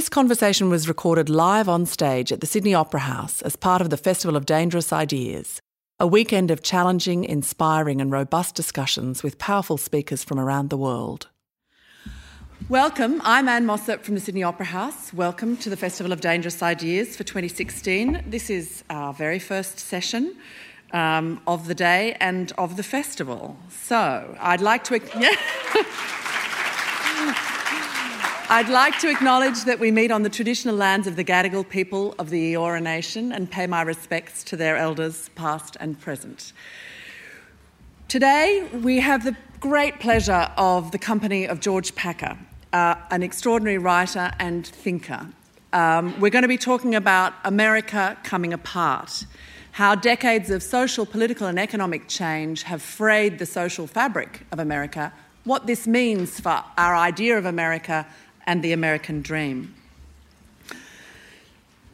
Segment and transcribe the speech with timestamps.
[0.00, 3.90] This conversation was recorded live on stage at the Sydney Opera House as part of
[3.90, 5.60] the Festival of Dangerous Ideas,
[5.98, 11.28] a weekend of challenging, inspiring, and robust discussions with powerful speakers from around the world.
[12.70, 15.12] Welcome, I'm Anne Mossop from the Sydney Opera House.
[15.12, 18.24] Welcome to the Festival of Dangerous Ideas for 2016.
[18.26, 20.34] This is our very first session
[20.94, 23.58] um, of the day and of the festival.
[23.68, 24.98] So I'd like to.
[27.20, 27.49] Yeah.
[28.52, 32.16] I'd like to acknowledge that we meet on the traditional lands of the Gadigal people
[32.18, 36.52] of the Eora Nation and pay my respects to their elders, past and present.
[38.08, 42.36] Today, we have the great pleasure of the company of George Packer,
[42.72, 45.28] uh, an extraordinary writer and thinker.
[45.72, 49.26] Um, we're going to be talking about America coming apart,
[49.70, 55.12] how decades of social, political, and economic change have frayed the social fabric of America,
[55.44, 58.04] what this means for our idea of America
[58.50, 59.72] and the American dream.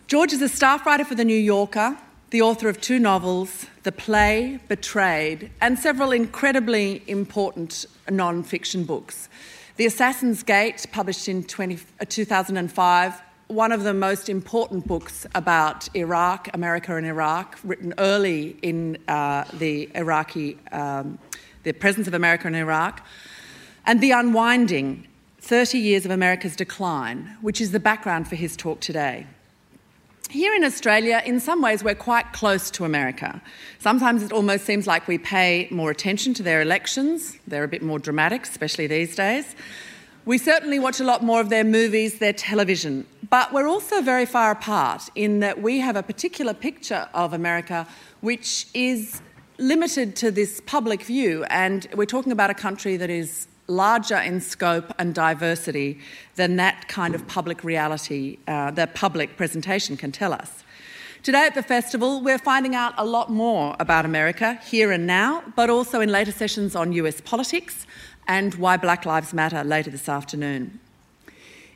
[0.06, 1.98] George is a staff writer for The New Yorker,
[2.30, 9.28] the author of two novels, The Play, Betrayed, and several incredibly important non fiction books.
[9.76, 15.94] The Assassin's Gate, published in 20, uh, 2005, one of the most important books about
[15.94, 21.18] Iraq, America and Iraq, written early in uh, the Iraqi, um,
[21.64, 23.06] the presence of America in Iraq,
[23.84, 25.06] and The Unwinding,
[25.46, 29.28] 30 Years of America's Decline, which is the background for his talk today.
[30.28, 33.40] Here in Australia, in some ways, we're quite close to America.
[33.78, 37.38] Sometimes it almost seems like we pay more attention to their elections.
[37.46, 39.54] They're a bit more dramatic, especially these days.
[40.24, 43.06] We certainly watch a lot more of their movies, their television.
[43.30, 47.86] But we're also very far apart in that we have a particular picture of America
[48.20, 49.20] which is
[49.58, 51.44] limited to this public view.
[51.44, 55.98] And we're talking about a country that is larger in scope and diversity
[56.36, 60.62] than that kind of public reality, uh, the public presentation can tell us.
[61.22, 65.42] Today at the festival, we're finding out a lot more about America here and now,
[65.56, 67.86] but also in later sessions on US politics
[68.28, 70.78] and why Black Lives Matter later this afternoon.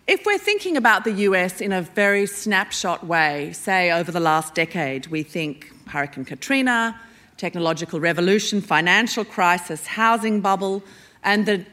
[0.06, 4.54] If we're thinking about the US in a very snapshot way, say over the last
[4.54, 7.00] decade, we think Hurricane Katrina,
[7.37, 10.82] technological revolution, financial crisis, housing bubble,
[11.22, 11.64] and the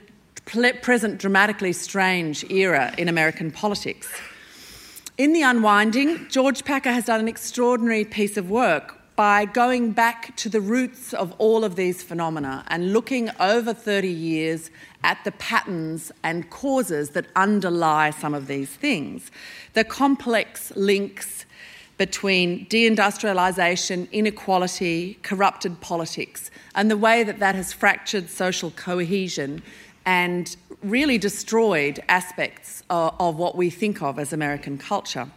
[0.81, 4.09] present dramatically strange era in American politics.
[5.18, 10.35] In The Unwinding, George Packer has done an extraordinary piece of work by going back
[10.38, 14.69] to the roots of all of these phenomena and looking over 30 years
[15.03, 19.31] at the patterns and causes that underlie some of these things.
[19.74, 21.46] The complex links
[21.97, 29.64] between deindustrialisation, inequality, corrupted politics, and the way that that has fractured social cohesion
[30.07, 35.29] and really destroyed aspects of, of what we think of as American culture.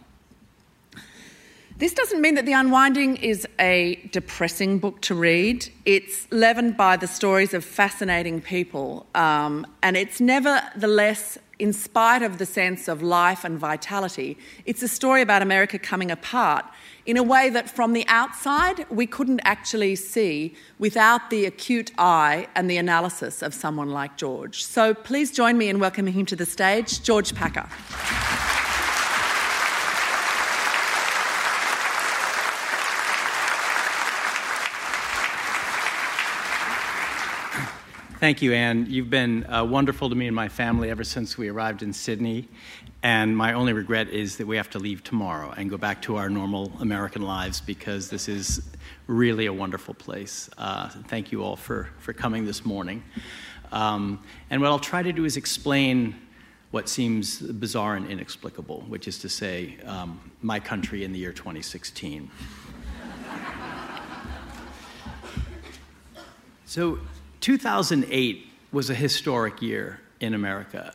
[1.77, 5.67] This doesn't mean that The Unwinding is a depressing book to read.
[5.83, 12.39] It's leavened by the stories of fascinating people, um, and it's nevertheless, in spite of
[12.39, 14.35] the sense of life and vitality,
[14.65, 16.65] it's a story about America coming apart
[17.05, 22.47] in a way that from the outside we couldn't actually see without the acute eye
[22.55, 24.63] and the analysis of someone like George.
[24.63, 27.69] So please join me in welcoming him to the stage, George Packer.
[38.21, 38.85] Thank you, Anne.
[38.87, 42.47] You've been uh, wonderful to me and my family ever since we arrived in Sydney.
[43.01, 46.17] And my only regret is that we have to leave tomorrow and go back to
[46.17, 48.61] our normal American lives because this is
[49.07, 50.51] really a wonderful place.
[50.55, 53.03] Uh, thank you all for, for coming this morning.
[53.71, 54.21] Um,
[54.51, 56.15] and what I'll try to do is explain
[56.69, 61.33] what seems bizarre and inexplicable, which is to say, um, my country in the year
[61.33, 62.29] 2016.
[66.65, 66.99] so,
[67.41, 70.93] 2008 was a historic year in America.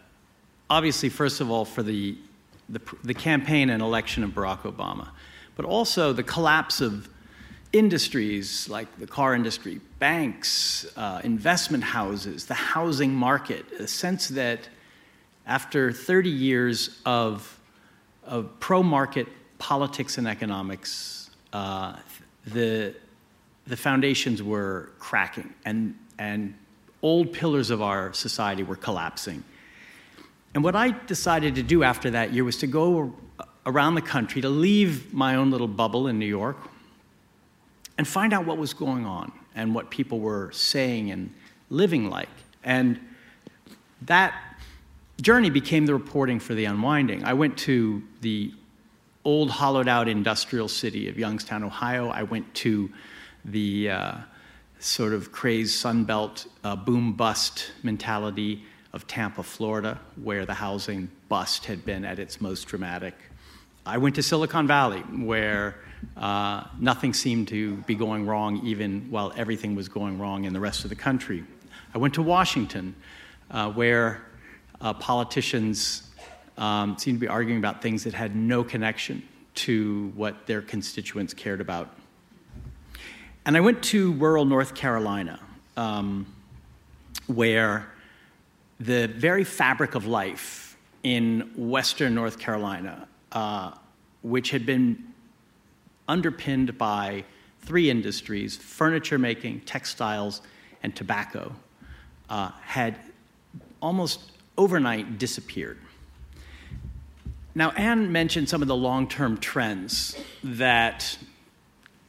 [0.71, 2.17] Obviously, first of all, for the,
[2.69, 5.10] the, the, campaign and election of Barack Obama,
[5.57, 7.09] but also the collapse of
[7.72, 14.69] industries like the car industry, banks, uh, investment houses, the housing market, a sense that
[15.47, 17.60] after 30 years of,
[18.25, 19.27] of pro market
[19.59, 21.97] politics and economics, uh,
[22.47, 22.95] the,
[23.66, 25.53] the foundations were cracking.
[25.65, 26.54] And and
[27.03, 29.45] old pillars of our society were collapsing.
[30.54, 33.15] And what I decided to do after that year was to go
[33.66, 36.57] around the country, to leave my own little bubble in New York,
[37.98, 41.33] and find out what was going on and what people were saying and
[41.71, 42.28] living like.
[42.63, 43.01] And
[44.03, 44.34] that
[45.21, 47.24] journey became the reporting for the unwinding.
[47.24, 48.53] I went to the
[49.24, 52.09] old, hollowed out industrial city of Youngstown, Ohio.
[52.09, 52.91] I went to
[53.45, 54.15] the uh,
[54.86, 58.62] sort of crazed Sunbelt uh, boom bust mentality
[58.92, 63.15] of Tampa, Florida, where the housing bust had been at its most dramatic.
[63.84, 65.77] I went to Silicon Valley, where
[66.16, 70.60] uh, nothing seemed to be going wrong, even while everything was going wrong in the
[70.60, 71.44] rest of the country.
[71.92, 72.94] I went to Washington,
[73.50, 74.22] uh, where
[74.80, 76.09] uh, politicians
[76.59, 79.22] um, seemed to be arguing about things that had no connection
[79.56, 81.91] to what their constituents cared about.
[83.47, 85.39] And I went to rural North Carolina,
[85.77, 86.27] um,
[87.28, 87.87] where
[88.81, 93.71] the very fabric of life in western North Carolina, uh,
[94.22, 95.13] which had been
[96.09, 97.22] underpinned by
[97.60, 100.42] three industries furniture making, textiles,
[100.83, 101.54] and tobacco,
[102.28, 102.99] uh, had
[103.81, 105.78] almost overnight disappeared.
[107.54, 111.16] Now, Anne mentioned some of the long term trends that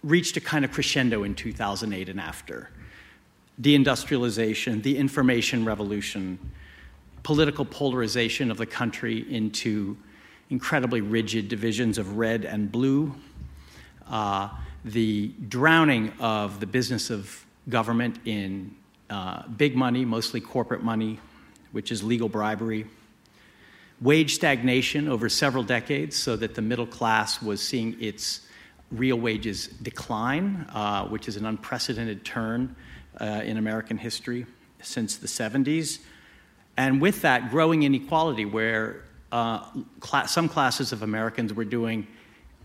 [0.03, 2.69] reached a kind of crescendo in 2008 and after.
[3.61, 6.37] Deindustrialization, the information revolution,
[7.23, 9.97] political polarization of the country into
[10.49, 13.13] incredibly rigid divisions of red and blue,
[14.09, 14.49] uh,
[14.85, 18.73] the drowning of the business of government in
[19.09, 21.19] uh, big money, mostly corporate money,
[21.71, 22.85] which is legal bribery,
[23.99, 28.46] wage stagnation over several decades, so that the middle class was seeing its
[28.91, 32.75] real wages decline, uh, which is an unprecedented turn
[33.19, 34.45] uh, in American history
[34.81, 35.99] since the 70s.
[36.77, 39.59] And with that, growing inequality, where uh,
[39.99, 42.07] class, some classes of Americans were doing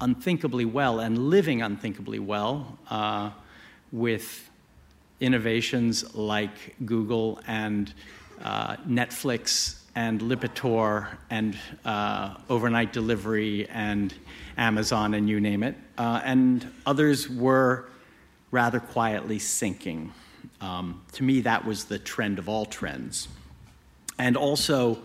[0.00, 3.30] unthinkably well and living unthinkably well uh,
[3.90, 4.50] with
[5.20, 7.92] innovations like Google and
[8.42, 14.14] uh, Netflix and Lipitor and uh, overnight delivery and
[14.56, 15.76] Amazon and you name it.
[15.98, 17.88] Uh, and others were
[18.50, 20.12] rather quietly sinking.
[20.60, 23.28] Um, to me, that was the trend of all trends.
[24.18, 25.02] And also,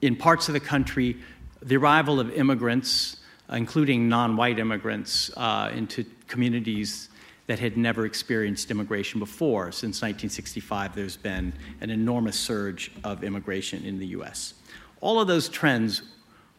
[0.00, 1.16] in parts of the country,
[1.62, 3.16] the arrival of immigrants,
[3.50, 7.08] including non white immigrants, uh, into communities
[7.46, 9.70] that had never experienced immigration before.
[9.70, 14.54] Since 1965, there's been an enormous surge of immigration in the US.
[15.00, 16.02] All of those trends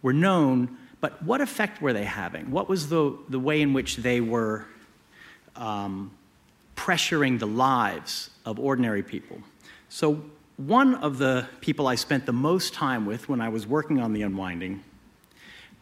[0.02, 2.52] were known, but what effect were they having?
[2.52, 4.66] What was the, the way in which they were
[5.56, 6.12] um,
[6.76, 9.40] pressuring the lives of ordinary people?
[9.90, 10.22] So,
[10.58, 14.14] one of the people I spent the most time with when I was working on
[14.14, 14.81] The Unwinding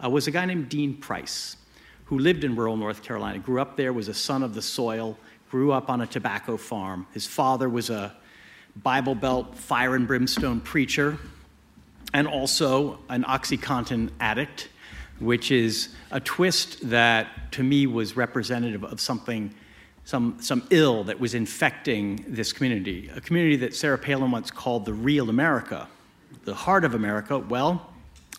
[0.04, 1.58] uh, was a guy named Dean Price
[2.14, 5.18] who lived in rural North Carolina, grew up there, was a son of the soil,
[5.50, 7.08] grew up on a tobacco farm.
[7.12, 8.14] His father was a
[8.84, 11.18] Bible Belt fire and brimstone preacher
[12.14, 14.70] and also an Oxycontin addict,
[15.18, 19.52] which is a twist that to me was representative of something,
[20.06, 23.10] some, some ill that was infecting this community.
[23.16, 25.88] A community that Sarah Palin once called the real America,
[26.46, 27.40] the heart of America.
[27.40, 27.92] Well,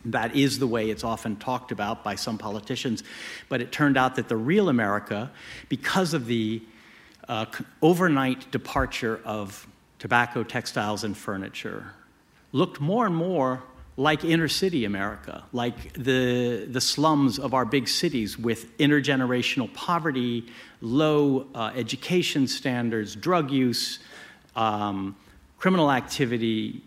[0.07, 3.03] that is the way it's often talked about by some politicians.
[3.49, 5.31] But it turned out that the real America,
[5.69, 6.63] because of the
[7.29, 7.47] uh,
[7.81, 9.67] overnight departure of
[9.99, 11.93] tobacco, textiles, and furniture,
[12.53, 13.63] looked more and more
[13.97, 20.45] like inner city America, like the, the slums of our big cities with intergenerational poverty,
[20.81, 24.01] low uh, education standards, drug use,
[24.57, 25.15] um,
[25.59, 26.83] criminal activity,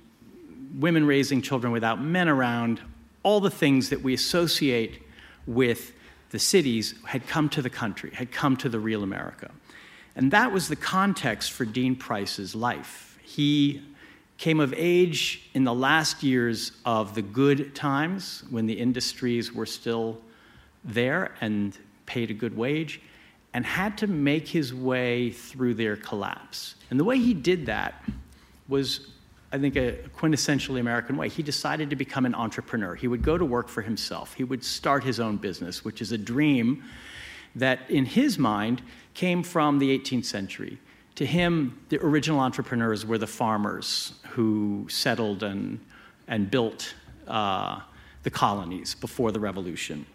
[0.77, 2.81] women raising children without men around,
[3.27, 5.01] all the things that we associate
[5.45, 5.91] with
[6.29, 9.51] the cities had come to the country, had come to the real America.
[10.15, 13.19] And that was the context for Dean Price's life.
[13.21, 13.81] He
[14.37, 19.65] came of age in the last years of the good times when the industries were
[19.65, 20.21] still
[20.85, 23.01] there and paid a good wage,
[23.53, 26.75] and had to make his way through their collapse.
[26.89, 28.01] And the way he did that
[28.69, 29.09] was
[29.51, 31.29] I think, a quintessentially American way.
[31.29, 32.95] He decided to become an entrepreneur.
[32.95, 34.33] He would go to work for himself.
[34.33, 36.83] He would start his own business, which is a dream
[37.55, 38.81] that, in his mind,
[39.13, 40.77] came from the 18th century.
[41.15, 45.79] To him, the original entrepreneurs were the farmers who settled and,
[46.27, 46.93] and built
[47.27, 47.79] uh,
[48.23, 50.05] the colonies before the revolution.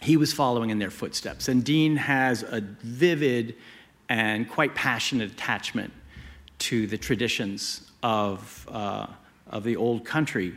[0.00, 1.48] He was following in their footsteps.
[1.48, 3.56] And Dean has a vivid
[4.08, 5.92] and quite passionate attachment
[6.60, 9.06] to the traditions of, uh,
[9.46, 10.54] of the old country.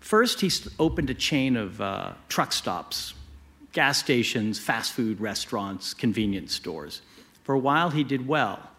[0.00, 3.14] First, he opened a chain of uh, truck stops,
[3.72, 7.02] gas stations, fast food restaurants, convenience stores.
[7.44, 8.70] For a while, he did well.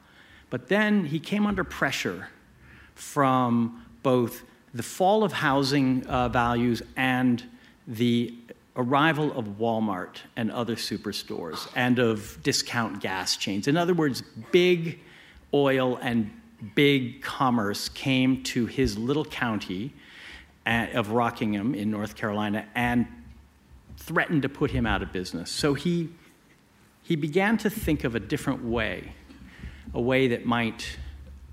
[0.49, 2.27] But then he came under pressure
[2.95, 4.43] from both
[4.73, 7.43] the fall of housing uh, values and
[7.87, 8.33] the
[8.75, 13.67] arrival of Walmart and other superstores and of discount gas chains.
[13.67, 14.99] In other words, big
[15.53, 16.31] oil and
[16.75, 19.93] big commerce came to his little county
[20.65, 23.07] of Rockingham in North Carolina and
[23.97, 25.49] threatened to put him out of business.
[25.49, 26.09] So he,
[27.03, 29.13] he began to think of a different way,
[29.93, 30.97] a way that might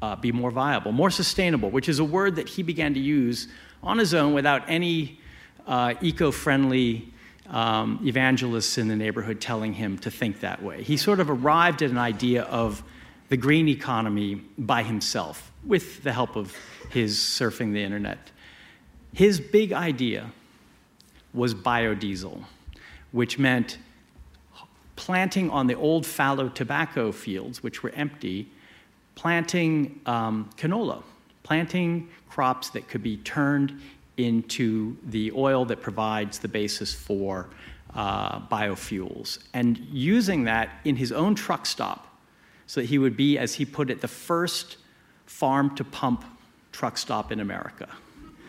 [0.00, 3.48] uh, be more viable, more sustainable, which is a word that he began to use
[3.82, 5.20] on his own without any
[5.66, 7.12] uh, eco friendly
[7.48, 10.82] um, evangelists in the neighborhood telling him to think that way.
[10.82, 12.82] He sort of arrived at an idea of
[13.28, 16.56] the green economy by himself with the help of
[16.90, 18.30] his surfing the internet.
[19.12, 20.30] His big idea
[21.34, 22.42] was biodiesel,
[23.12, 23.78] which meant
[24.96, 28.48] planting on the old fallow tobacco fields, which were empty,
[29.14, 31.02] planting um, canola,
[31.42, 33.80] planting crops that could be turned
[34.16, 37.48] into the oil that provides the basis for
[37.94, 42.07] uh, biofuels, and using that in his own truck stop
[42.68, 44.76] so that he would be, as he put it, the first
[45.24, 46.22] farm to pump
[46.70, 47.88] truck stop in America.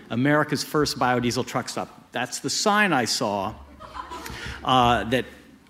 [0.10, 2.12] America's first biodiesel truck stop.
[2.12, 3.56] That's the sign I saw
[4.64, 5.26] uh, that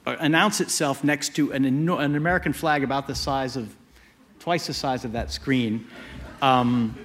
[0.05, 3.75] announced itself next to an, an, American flag about the size of,
[4.39, 5.85] twice the size of that screen,
[6.41, 6.97] um,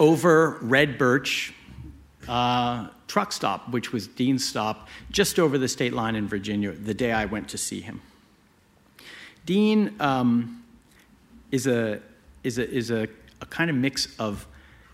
[0.00, 1.52] over red birch
[2.26, 6.94] uh, truck stop, which was Dean's stop, just over the state line in Virginia the
[6.94, 8.00] day I went to see him.
[9.48, 10.62] Dean um,
[11.50, 12.02] is, a,
[12.44, 13.08] is, a, is a,
[13.40, 14.46] a kind of mix of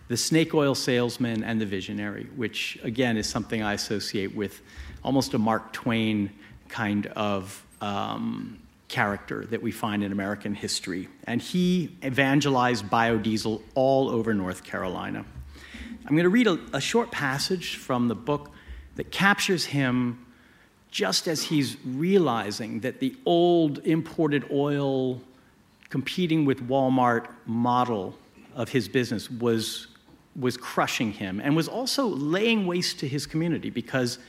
[0.07, 4.63] the snake oil salesman and the visionary, which again is something I associate with
[5.03, 6.31] almost a Mark Twain
[6.69, 11.09] kind of um, character that we find in American history.
[11.25, 15.25] And he evangelized biodiesel all over North Carolina.
[16.07, 18.53] I'm going to read a, a short passage from the book
[18.95, 20.24] that captures him
[20.95, 25.21] just as he's realizing that the old imported oil
[25.89, 28.17] competing with Walmart model
[28.55, 29.89] of his business was
[30.37, 34.21] was crushing him and was also laying waste to his community because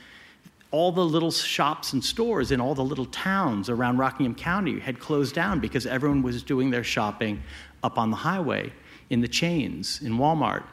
[0.72, 4.98] all the little shops and stores in all the little towns around Rockingham County had
[4.98, 7.42] closed down because everyone was doing their shopping
[7.84, 8.72] up on the highway
[9.10, 10.64] in the chains, in Walmart,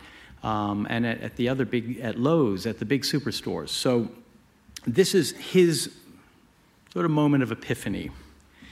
[0.41, 3.69] um, and at, at, the other big, at Lowe's, at the big superstores.
[3.69, 4.09] So
[4.85, 5.91] this is his
[6.91, 8.11] sort of moment of epiphany.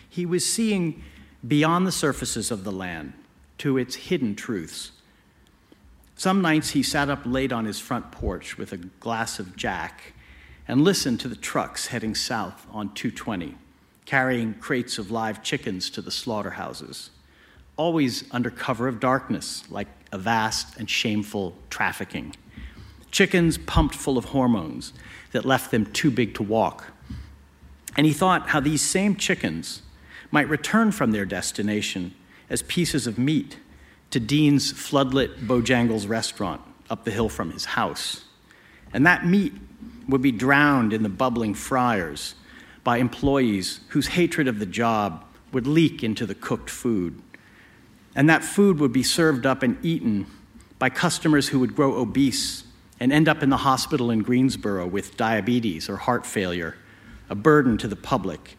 [0.10, 1.04] He was seeing
[1.48, 3.14] beyond the surfaces of the land
[3.60, 4.92] to its hidden truths.
[6.16, 10.14] Some nights he sat up late on his front porch with a glass of Jack
[10.68, 13.56] and listened to the trucks heading south on 220,
[14.06, 17.10] carrying crates of live chickens to the slaughterhouses,
[17.76, 22.36] always under cover of darkness, like a vast and shameful trafficking.
[23.10, 24.94] Chickens pumped full of hormones
[25.32, 26.86] that left them too big to walk.
[27.96, 29.82] And he thought how these same chickens
[30.32, 32.14] might return from their destination
[32.50, 33.58] as pieces of meat
[34.12, 38.26] to Dean's floodlit Bojangles restaurant up the hill from his house.
[38.94, 39.54] And that meat
[40.08, 42.36] would be drowned in the bubbling fryers
[42.84, 45.24] by employees whose hatred of the job
[45.54, 47.22] would leak into the cooked food.
[48.16, 50.26] And that food would be served up and eaten
[50.80, 52.64] by customers who would grow obese
[53.02, 56.78] and end up in the hospital in Greensboro with diabetes or heart failure,
[57.32, 58.58] a burden to the public.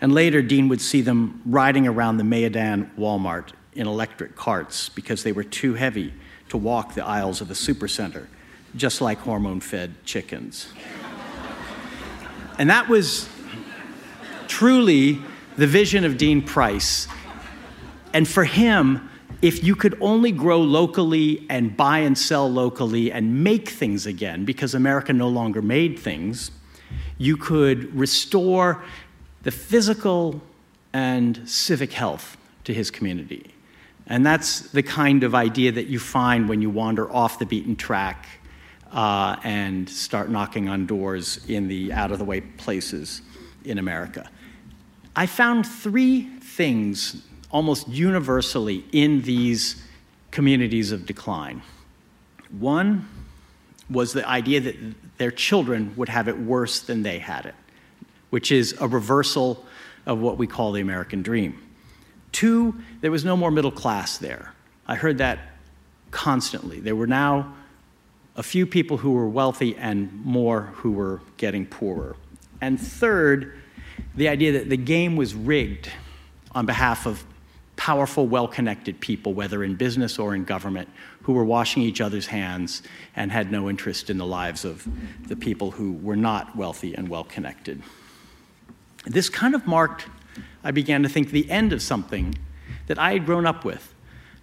[0.00, 5.22] And later, Dean would see them riding around the Mayodan Walmart in electric carts because
[5.22, 6.12] they were too heavy
[6.48, 8.26] to walk the aisles of a supercenter,
[8.74, 10.72] just like hormone fed chickens.
[12.58, 13.28] and that was
[14.48, 15.22] truly
[15.56, 17.06] the vision of Dean Price.
[18.12, 19.08] And for him,
[19.40, 24.44] if you could only grow locally and buy and sell locally and make things again,
[24.44, 26.50] because America no longer made things,
[27.18, 28.82] you could restore
[29.42, 30.40] the physical
[30.92, 33.54] and civic health to his community.
[34.06, 37.76] And that's the kind of idea that you find when you wander off the beaten
[37.76, 38.26] track
[38.90, 43.22] uh, and start knocking on doors in the out of the way places
[43.64, 44.28] in America.
[45.14, 49.82] I found three things almost universally in these
[50.30, 51.62] communities of decline.
[52.58, 53.08] One
[53.90, 54.76] was the idea that
[55.18, 57.54] their children would have it worse than they had it,
[58.30, 59.64] which is a reversal
[60.06, 61.58] of what we call the American dream.
[62.32, 64.52] Two, there was no more middle class there.
[64.86, 65.38] I heard that
[66.10, 66.80] constantly.
[66.80, 67.54] There were now
[68.36, 72.16] a few people who were wealthy and more who were getting poorer.
[72.60, 73.58] And third,
[74.14, 75.90] the idea that the game was rigged
[76.52, 77.24] on behalf of
[77.78, 80.88] powerful, well connected people, whether in business or in government,
[81.22, 82.82] who were washing each other's hands
[83.16, 84.86] and had no interest in the lives of
[85.28, 87.80] the people who were not wealthy and well connected.
[89.06, 90.06] This kind of marked,
[90.64, 92.34] I began to think, the end of something
[92.88, 93.94] that I had grown up with.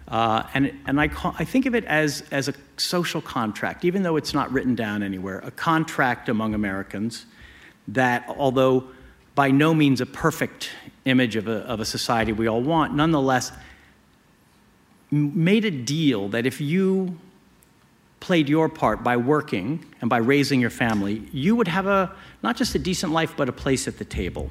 [0.08, 4.02] Uh, and and I, call, I think of it as, as a social contract, even
[4.02, 7.26] though it's not written down anywhere, a contract among Americans
[7.88, 8.88] that, although
[9.34, 10.70] by no means a perfect
[11.06, 13.52] image of a, of a society we all want, nonetheless
[15.10, 17.16] made a deal that if you
[18.20, 22.56] played your part by working and by raising your family, you would have a not
[22.56, 24.50] just a decent life, but a place at the table.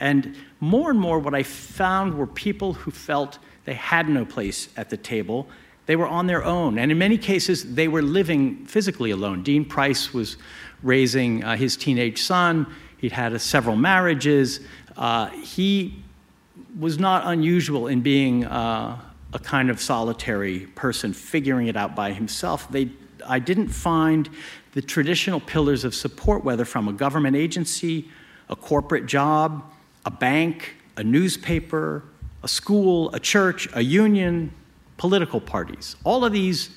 [0.00, 4.68] And more and more, what I found were people who felt they had no place
[4.76, 5.46] at the table.
[5.86, 6.78] They were on their own.
[6.78, 9.42] And in many cases, they were living physically alone.
[9.42, 10.36] Dean Price was
[10.82, 12.66] raising uh, his teenage son,
[12.98, 14.60] he'd had uh, several marriages.
[14.96, 16.02] Uh, he
[16.78, 19.00] was not unusual in being uh,
[19.32, 22.70] a kind of solitary person, figuring it out by himself.
[22.70, 22.90] They,
[23.26, 24.28] I didn't find
[24.72, 28.08] the traditional pillars of support, whether from a government agency,
[28.48, 29.64] a corporate job,
[30.04, 32.04] a bank, a newspaper,
[32.42, 34.52] a school, a church, a union,
[34.96, 35.96] political parties.
[36.04, 36.70] All of these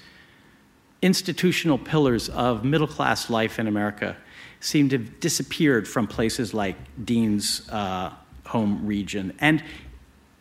[1.01, 4.17] institutional pillars of middle class life in America
[4.59, 8.13] seem to have disappeared from places like Dean's uh,
[8.45, 9.33] home region.
[9.39, 9.63] And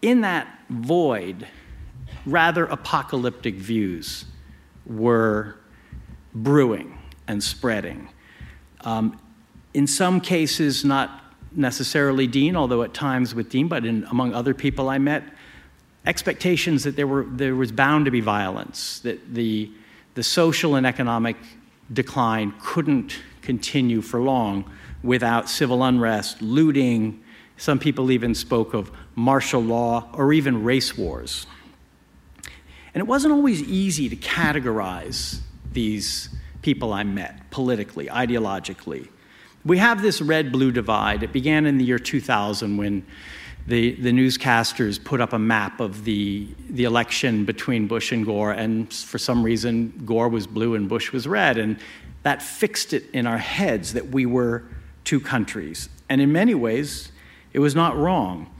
[0.03, 1.47] in that void,
[2.25, 4.25] rather apocalyptic views
[4.85, 5.57] were
[6.35, 8.09] brewing and spreading.
[8.83, 9.19] Um,
[9.75, 14.55] in some cases, not necessarily Dean, although at times with Dean, but in, among other
[14.55, 15.25] people I met,
[16.05, 19.71] expectations that there, were, there was bound to be violence, that the,
[20.15, 21.37] the social and economic
[21.93, 24.69] decline couldn't continue for long
[25.05, 27.23] without civil unrest, looting.
[27.57, 31.47] Some people even spoke of martial law or even race wars.
[32.93, 35.39] And it wasn't always easy to categorize
[35.73, 36.29] these
[36.61, 39.09] people I met politically, ideologically.
[39.65, 41.23] We have this red blue divide.
[41.23, 43.07] It began in the year 2000 when
[43.69, 48.53] the, the newscasters put up a map of the, the election between Bush and Gore,
[48.53, 51.59] and for some reason, Gore was blue and Bush was red.
[51.59, 51.79] And
[52.27, 54.65] that fixed it in our heads that we were
[55.05, 55.89] two countries.
[56.09, 57.13] And in many ways,
[57.53, 58.53] it was not wrong.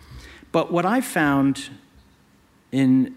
[0.53, 1.69] But what I found
[2.71, 3.13] in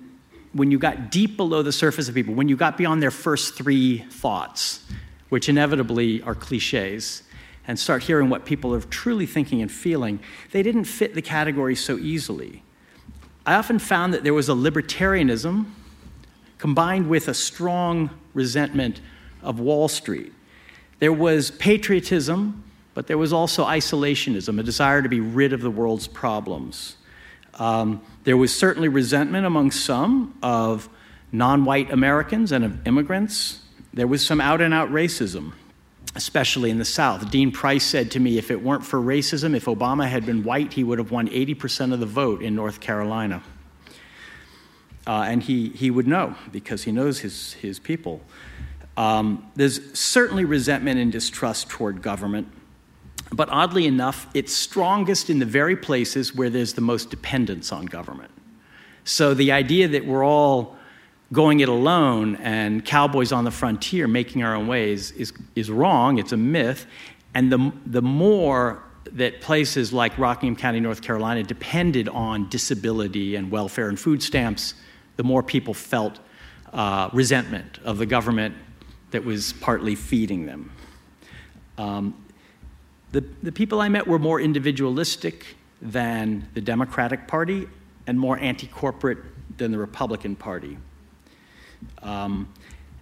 [0.54, 3.54] when you got deep below the surface of people, when you got beyond their first
[3.54, 4.84] three thoughts,
[5.30, 7.22] which inevitably are cliches,
[7.68, 10.20] and start hearing what people are truly thinking and feeling,
[10.52, 12.64] they didn't fit the category so easily.
[13.46, 15.68] I often found that there was a libertarianism
[16.58, 19.00] combined with a strong resentment
[19.44, 20.34] of Wall Street.
[21.00, 25.72] There was patriotism, but there was also isolationism, a desire to be rid of the
[25.72, 26.98] world's problems.
[27.56, 30.90] Um, there was certainly resentment among some of
[31.32, 33.62] non white Americans and of immigrants.
[33.94, 35.54] There was some out and out racism
[36.16, 37.30] especially in the South.
[37.30, 40.74] Dean Price said to me if it weren't for racism, if Obama had been white,
[40.74, 43.44] he would have won 80% of the vote in North Carolina.
[45.06, 48.22] Uh, and he, he would know because he knows his, his people.
[49.00, 52.50] Um, there's certainly resentment and distrust toward government,
[53.32, 57.86] but oddly enough, it's strongest in the very places where there's the most dependence on
[57.86, 58.30] government.
[59.06, 60.76] So the idea that we're all
[61.32, 66.18] going it alone and cowboys on the frontier making our own ways is, is wrong.
[66.18, 66.86] It's a myth.
[67.34, 68.84] And the, the more
[69.14, 74.74] that places like Rockingham County, North Carolina depended on disability and welfare and food stamps,
[75.16, 76.20] the more people felt
[76.74, 78.56] uh, resentment of the government
[79.12, 80.72] that was partly feeding them.
[81.78, 82.26] Um,
[83.12, 87.68] the, the people I met were more individualistic than the Democratic Party
[88.06, 89.20] and more anti corporate
[89.58, 90.78] than the Republican Party.
[92.02, 92.52] Um,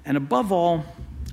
[0.06, 0.86] and above all,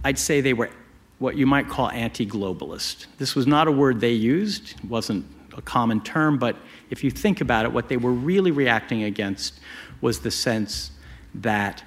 [0.02, 0.70] I'd say they were
[1.18, 3.06] what you might call anti globalist.
[3.18, 5.24] This was not a word they used, it wasn't
[5.56, 6.56] a common term, but
[6.90, 9.60] if you think about it, what they were really reacting against
[10.00, 10.90] was the sense
[11.34, 11.84] that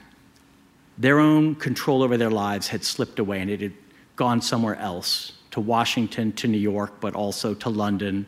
[0.97, 3.73] their own control over their lives had slipped away and it had
[4.15, 8.25] gone somewhere else to Washington, to New York, but also to London,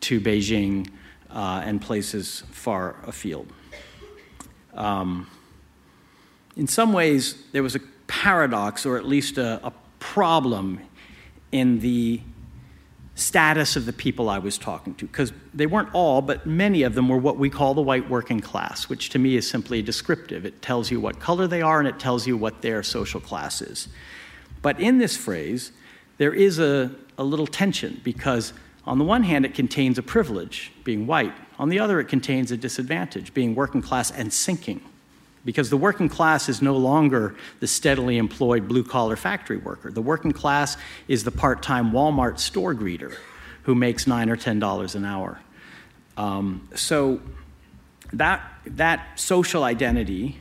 [0.00, 0.88] to Beijing,
[1.30, 3.52] uh, and places far afield.
[4.74, 5.28] Um,
[6.56, 10.80] in some ways, there was a paradox, or at least a, a problem,
[11.52, 12.20] in the
[13.16, 16.94] status of the people I was talking to, because they weren't all, but many of
[16.94, 20.44] them were what we call the white working class, which to me is simply descriptive.
[20.44, 23.62] It tells you what color they are and it tells you what their social class
[23.62, 23.88] is.
[24.60, 25.72] But in this phrase,
[26.18, 28.52] there is a, a little tension because,
[28.84, 31.32] on the one hand, it contains a privilege, being white.
[31.58, 34.82] On the other, it contains a disadvantage, being working class and sinking,
[35.46, 39.90] because the working class is no longer the steadily employed blue collar factory worker.
[39.90, 40.76] The working class
[41.08, 43.16] is the part time Walmart store greeter
[43.62, 45.40] who makes nine or ten dollars an hour.
[46.16, 47.20] Um, so
[48.12, 50.36] that, that social identity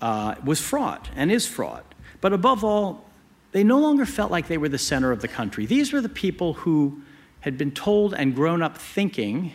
[0.00, 1.84] uh, was fraught and is fraught.
[2.20, 3.08] But above all,
[3.52, 5.66] they no longer felt like they were the center of the country.
[5.66, 7.02] These were the people who
[7.40, 9.52] had been told and grown up thinking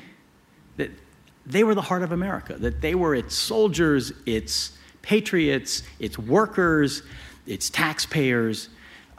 [1.46, 7.04] they were the heart of America, that they were its soldiers, its patriots, its workers,
[7.46, 8.70] its taxpayers,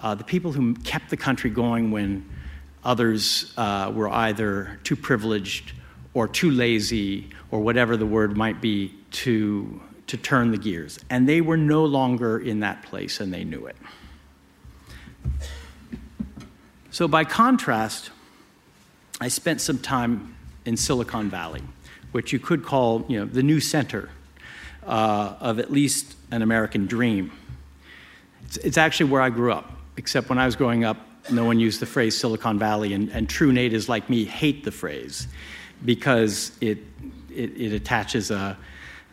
[0.00, 2.28] uh, the people who kept the country going when
[2.84, 5.72] others uh, were either too privileged
[6.14, 10.98] or too lazy or whatever the word might be to, to turn the gears.
[11.10, 13.76] And they were no longer in that place and they knew it.
[16.90, 18.10] So, by contrast,
[19.20, 20.34] I spent some time
[20.64, 21.62] in Silicon Valley,
[22.16, 24.08] which you could call you know, the new center
[24.86, 27.30] uh, of at least an American dream.
[28.46, 30.96] It's, it's, actually where I grew up, except when I was growing up,
[31.30, 34.70] no one used the phrase Silicon Valley, and, and true natives like me hate the
[34.70, 35.28] phrase
[35.84, 36.78] because it,
[37.34, 38.56] it, it attaches a,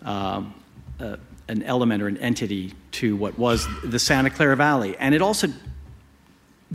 [0.03, 0.53] um,
[0.99, 4.95] a, an element or an entity to what was the Santa Clara Valley.
[4.95, 5.49] And it also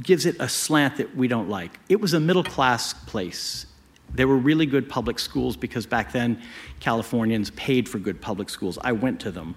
[0.03, 1.81] gives it a slant that we don't like.
[1.89, 3.65] It was a middle class place.
[4.15, 6.43] There were really good public schools because back then
[6.81, 8.79] Californians paid for good public schools.
[8.83, 9.55] I went to them.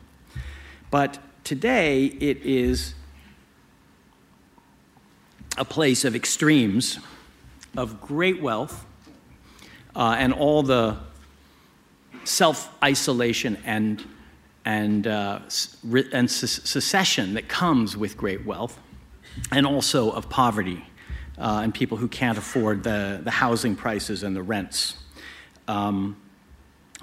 [0.90, 2.94] But today it is
[5.58, 7.00] a place of extremes,
[7.76, 8.86] of great wealth,
[9.96, 10.98] uh, and all the
[12.24, 14.04] self isolation and,
[14.66, 15.40] and, uh,
[16.14, 18.80] and secession that comes with great wealth
[19.52, 20.86] and also of poverty
[21.42, 24.96] uh, and people who can't afford the, the housing prices and the rents.
[25.68, 26.16] Um,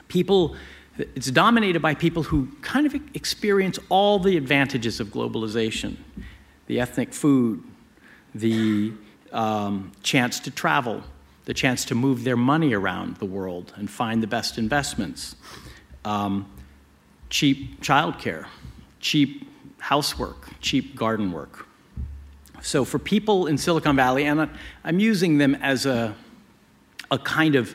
[0.06, 0.56] people,
[0.96, 5.96] it's dominated by people who kind of experience all the advantages of globalization
[6.66, 7.64] the ethnic food,
[8.34, 8.92] the
[9.32, 11.02] um, chance to travel,
[11.46, 15.34] the chance to move their money around the world and find the best investments,
[16.04, 16.46] um,
[17.30, 18.44] cheap childcare,
[19.00, 21.67] cheap housework, cheap garden work.
[22.62, 24.48] So, for people in Silicon Valley, and
[24.84, 26.14] I'm using them as a,
[27.10, 27.74] a kind of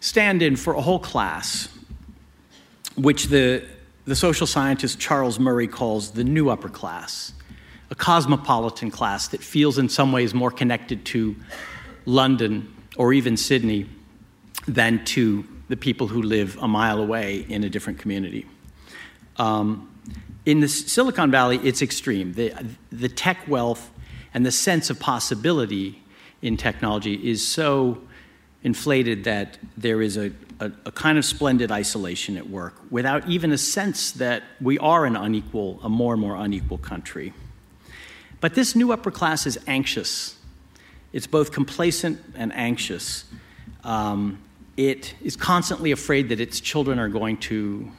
[0.00, 1.68] stand in for a whole class,
[2.96, 3.64] which the,
[4.04, 7.32] the social scientist Charles Murray calls the new upper class,
[7.90, 11.36] a cosmopolitan class that feels in some ways more connected to
[12.06, 13.86] London or even Sydney
[14.66, 18.46] than to the people who live a mile away in a different community.
[19.36, 19.92] Um,
[20.44, 22.32] in the Silicon Valley, it's extreme.
[22.34, 22.54] The,
[22.90, 23.90] the tech wealth
[24.36, 26.02] and the sense of possibility
[26.42, 27.96] in technology is so
[28.64, 33.50] inflated that there is a, a, a, kind of splendid isolation at work without even
[33.50, 37.32] a sense that we are an unequal, a more and more unequal country.
[38.42, 40.36] But this new upper class is anxious.
[41.14, 43.24] It's both complacent and anxious.
[43.84, 44.38] Um,
[44.76, 47.90] it is constantly afraid that its children are going to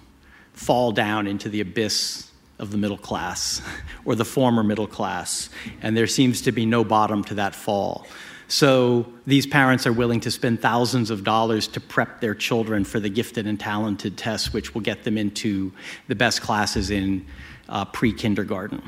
[0.53, 2.26] fall down into the abyss
[2.59, 3.61] of the middle class
[4.05, 5.49] or the former middle class,
[5.81, 8.07] and there seems to be no bottom to that fall.
[8.49, 12.99] So these parents are willing to spend thousands of dollars to prep their children for
[12.99, 15.73] the gifted and talented tests, which will get them into
[16.07, 17.25] the best classes in
[17.67, 18.81] uh, pre kindergarten.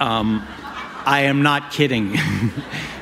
[0.00, 0.44] Um,
[1.06, 2.16] I am not kidding.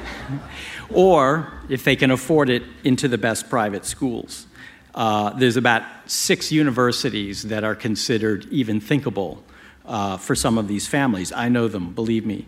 [0.91, 4.47] or, if they can afford it, into the best private schools.
[4.95, 9.43] Uh, there's about six universities that are considered even thinkable
[9.85, 11.33] uh, for some of these families.
[11.33, 12.47] I know them, believe me,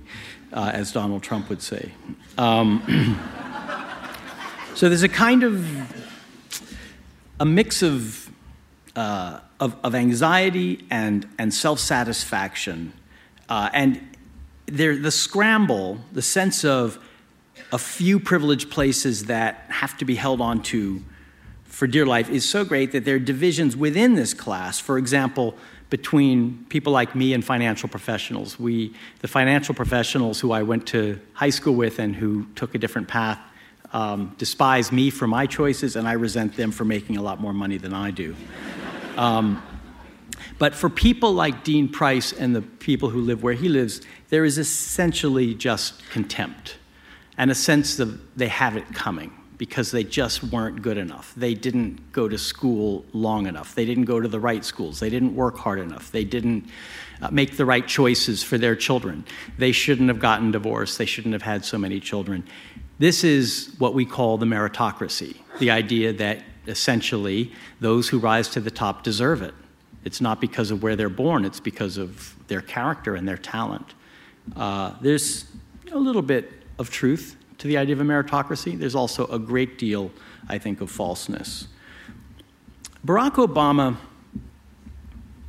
[0.53, 1.93] uh, as Donald Trump would say.
[2.39, 3.19] Um,
[4.75, 5.65] so there's a kind of
[7.41, 8.31] a mix of,
[8.97, 12.93] uh, of, of, anxiety and, and self satisfaction.
[13.49, 14.01] Uh, and
[14.67, 16.99] there, the scramble, the sense of
[17.73, 21.03] a few privileged places that have to be held on to
[21.75, 24.79] for dear life is so great that there are divisions within this class.
[24.79, 25.57] For example,
[25.95, 28.59] between people like me and financial professionals.
[28.59, 32.79] We, the financial professionals who I went to high school with and who took a
[32.79, 33.39] different path,
[33.93, 37.53] um, despise me for my choices, and I resent them for making a lot more
[37.53, 38.35] money than I do.
[39.17, 39.63] Um,
[40.59, 44.45] but for people like Dean Price and the people who live where he lives, there
[44.45, 46.77] is essentially just contempt
[47.39, 51.33] and a sense that they have it coming because they just weren't good enough.
[51.37, 53.75] They didn't go to school long enough.
[53.75, 55.01] They didn't go to the right schools.
[55.01, 56.11] They didn't work hard enough.
[56.11, 56.69] They didn't
[57.23, 59.25] uh, make the right choices for their children.
[59.59, 60.99] They shouldn't have gotten divorced.
[60.99, 62.45] They shouldn't have had so many children.
[62.99, 68.61] This is what we call the meritocracy the idea that essentially those who rise to
[68.61, 69.55] the top deserve it.
[70.05, 73.95] It's not because of where they're born, it's because of their character and their talent.
[74.57, 75.47] Uh, there's
[75.93, 78.79] a little bit of truth to the idea of a meritocracy.
[78.79, 80.11] There's also a great deal,
[80.49, 81.69] I think, of falseness.
[83.07, 83.97] Barack Obama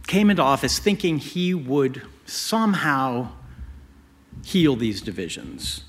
[0.07, 3.29] came into office thinking he would somehow
[4.43, 5.83] heal these divisions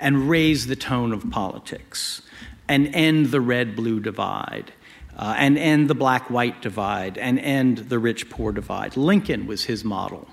[0.00, 2.22] and raise the tone of politics
[2.68, 4.72] and end the red blue divide
[5.16, 8.96] uh, and end the black white divide and end the rich poor divide.
[8.96, 10.28] Lincoln was his model.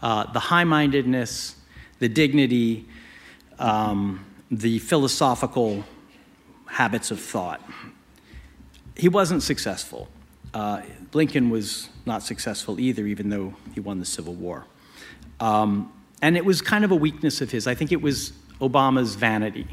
[0.00, 1.56] Uh, the high mindedness,
[1.98, 2.86] the dignity,
[3.58, 5.84] um, the philosophical
[6.66, 7.60] habits of thought.
[8.96, 10.08] He wasn't successful.
[10.54, 10.82] Uh,
[11.12, 14.64] Lincoln was not successful either, even though he won the Civil War.
[15.40, 17.66] Um, and it was kind of a weakness of his.
[17.66, 19.66] I think it was Obama's vanity.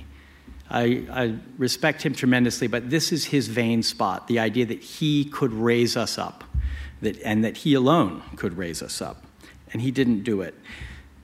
[0.70, 5.26] I, I, respect him tremendously, but this is his vain spot the idea that he
[5.26, 6.44] could raise us up,
[7.02, 9.24] that, and that he alone could raise us up.
[9.72, 10.56] And he didn't do it.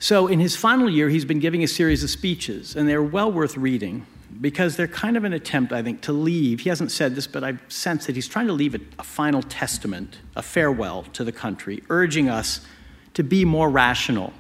[0.02, 3.32] So, in his final year, he's been giving a series of speeches, and they're well
[3.32, 4.08] worth reading
[4.42, 6.62] because they're kind of an attempt, I think, to leave.
[6.62, 9.44] He hasn't said this, but I sense that he's trying to leave a, a final
[9.44, 12.66] testament, a farewell to the country, urging us
[13.14, 14.34] to be more rational,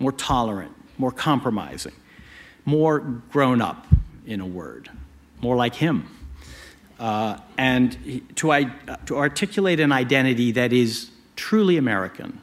[0.00, 1.94] more tolerant, more compromising,
[2.64, 2.98] more
[3.30, 3.86] grown up,
[4.26, 4.90] in a word,
[5.40, 6.08] more like him.
[6.98, 8.64] Uh, and to, uh,
[9.06, 12.42] to articulate an identity that is truly American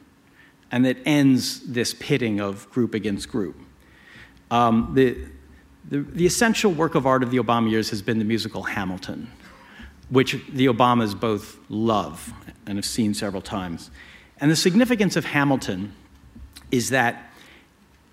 [0.71, 3.55] and that ends this pitting of group against group.
[4.51, 5.17] Um, the,
[5.89, 9.31] the, the, essential work of art of the Obama years has been the musical Hamilton,
[10.09, 12.33] which the Obamas both love
[12.65, 13.91] and have seen several times.
[14.39, 15.93] And the significance of Hamilton
[16.71, 17.31] is that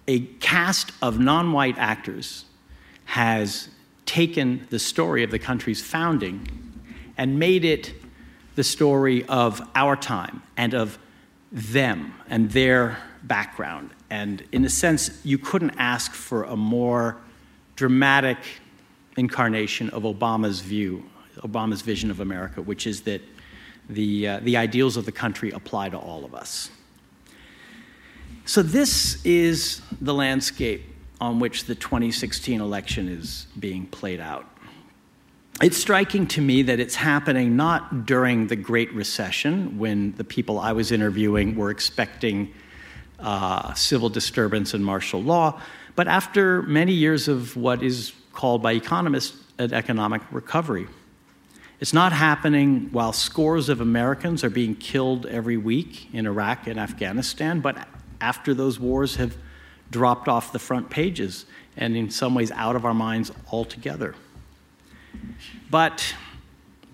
[0.07, 2.45] a cast of non white actors
[3.07, 3.69] has
[4.07, 6.49] taken the story of the country's founding
[7.17, 7.95] and made it
[8.55, 10.99] the story of our time and of
[11.55, 13.91] them and their background.
[14.11, 17.17] And in a sense, you couldn't ask for a more
[17.77, 18.39] dramatic
[19.17, 21.05] incarnation of Obama's view,
[21.39, 23.23] Obama's vision of America, which is that
[23.89, 26.71] the, uh, the ideals of the country apply to all of us.
[28.47, 30.83] So, this is the landscape
[31.21, 34.54] on which the 2016 election is being played out
[35.63, 40.59] it's striking to me that it's happening not during the Great Recession, when the people
[40.59, 42.53] I was interviewing were expecting
[43.21, 45.61] uh, civil disturbance and martial law,
[45.95, 50.87] but after many years of what is called by economists an economic recovery.
[51.81, 56.79] It's not happening while scores of Americans are being killed every week in Iraq and
[56.79, 57.89] Afghanistan, but
[58.21, 59.37] after those wars have
[59.91, 64.15] dropped off the front pages and in some ways out of our minds altogether.
[65.71, 66.15] But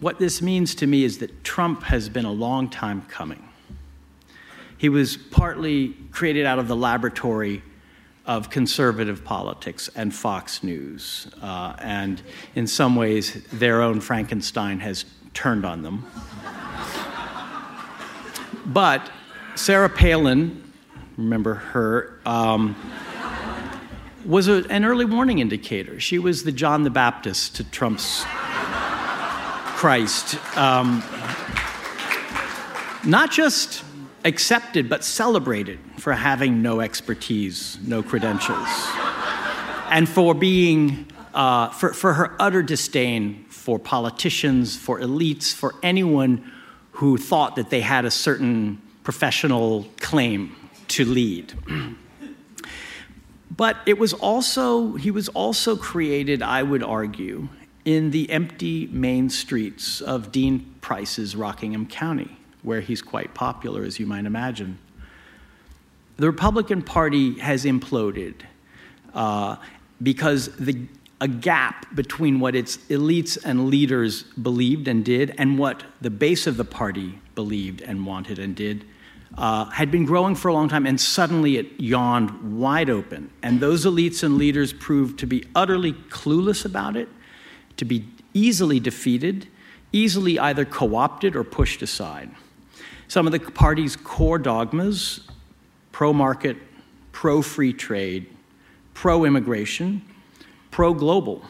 [0.01, 3.47] what this means to me is that Trump has been a long time coming.
[4.79, 7.63] He was partly created out of the laboratory
[8.25, 11.27] of conservative politics and Fox News.
[11.43, 12.23] Uh, and
[12.55, 15.05] in some ways, their own Frankenstein has
[15.35, 16.07] turned on them.
[18.67, 19.11] but
[19.55, 20.73] Sarah Palin,
[21.17, 22.75] remember her, um,
[24.25, 26.01] was a, an early warning indicator.
[26.01, 28.25] She was the John the Baptist to Trump's
[29.77, 30.37] Christ.
[30.57, 31.03] Um,
[33.05, 33.83] not just
[34.25, 38.69] accepted, but celebrated for having no expertise, no credentials,
[39.89, 46.51] and for being, uh, for, for her utter disdain for politicians, for elites, for anyone
[46.93, 50.55] who thought that they had a certain professional claim
[50.89, 51.55] to lead.
[53.51, 57.49] But it was also, he was also created, I would argue,
[57.85, 63.99] in the empty main streets of Dean Price's Rockingham County, where he's quite popular, as
[63.99, 64.79] you might imagine.
[66.17, 68.35] The Republican Party has imploded
[69.15, 69.57] uh,
[70.03, 70.87] because the,
[71.21, 76.47] a gap between what its elites and leaders believed and did and what the base
[76.47, 78.85] of the party believed and wanted and did
[79.37, 83.31] uh, had been growing for a long time, and suddenly it yawned wide open.
[83.43, 87.09] And those elites and leaders proved to be utterly clueless about it,
[87.77, 89.47] to be easily defeated,
[89.93, 92.31] easily either co opted or pushed aside.
[93.09, 95.21] Some of the party's core dogmas
[95.93, 96.57] pro market,
[97.13, 98.27] pro free trade,
[98.95, 100.03] pro immigration,
[100.71, 101.45] pro global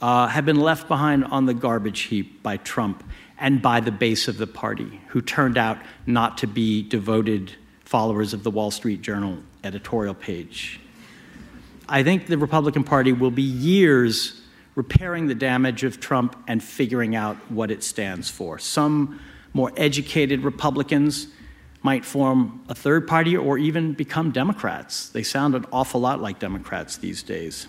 [0.00, 3.02] uh, have been left behind on the garbage heap by Trump
[3.38, 7.52] and by the base of the party, who turned out not to be devoted
[7.84, 10.80] followers of the Wall Street Journal editorial page.
[11.88, 14.42] I think the Republican Party will be years
[14.74, 18.58] repairing the damage of Trump and figuring out what it stands for.
[18.58, 19.20] Some
[19.54, 21.28] more educated Republicans
[21.82, 25.08] might form a third party or even become Democrats.
[25.10, 27.66] They sound an awful lot like Democrats these days.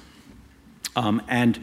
[0.96, 1.60] Um, and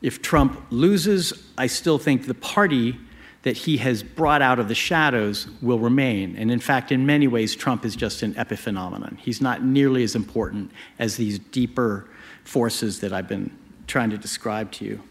[0.00, 2.98] if Trump loses, I still think the party
[3.42, 6.36] that he has brought out of the shadows will remain.
[6.36, 9.18] And in fact, in many ways, Trump is just an epiphenomenon.
[9.18, 12.06] He's not nearly as important as these deeper
[12.44, 15.02] forces that I've been trying to describe to you.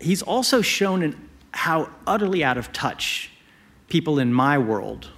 [0.00, 1.14] He's also shown
[1.52, 3.30] how utterly out of touch
[3.88, 5.10] people in my world,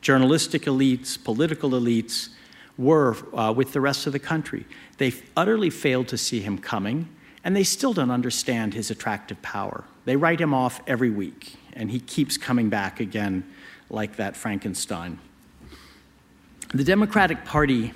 [0.00, 2.30] journalistic elites, political elites,
[2.78, 4.64] were uh, with the rest of the country.
[4.96, 7.10] They utterly failed to see him coming,
[7.44, 9.84] and they still don't understand his attractive power.
[10.04, 13.44] They write him off every week, and he keeps coming back again
[13.88, 15.18] like that Frankenstein.
[16.74, 17.92] The Democratic Party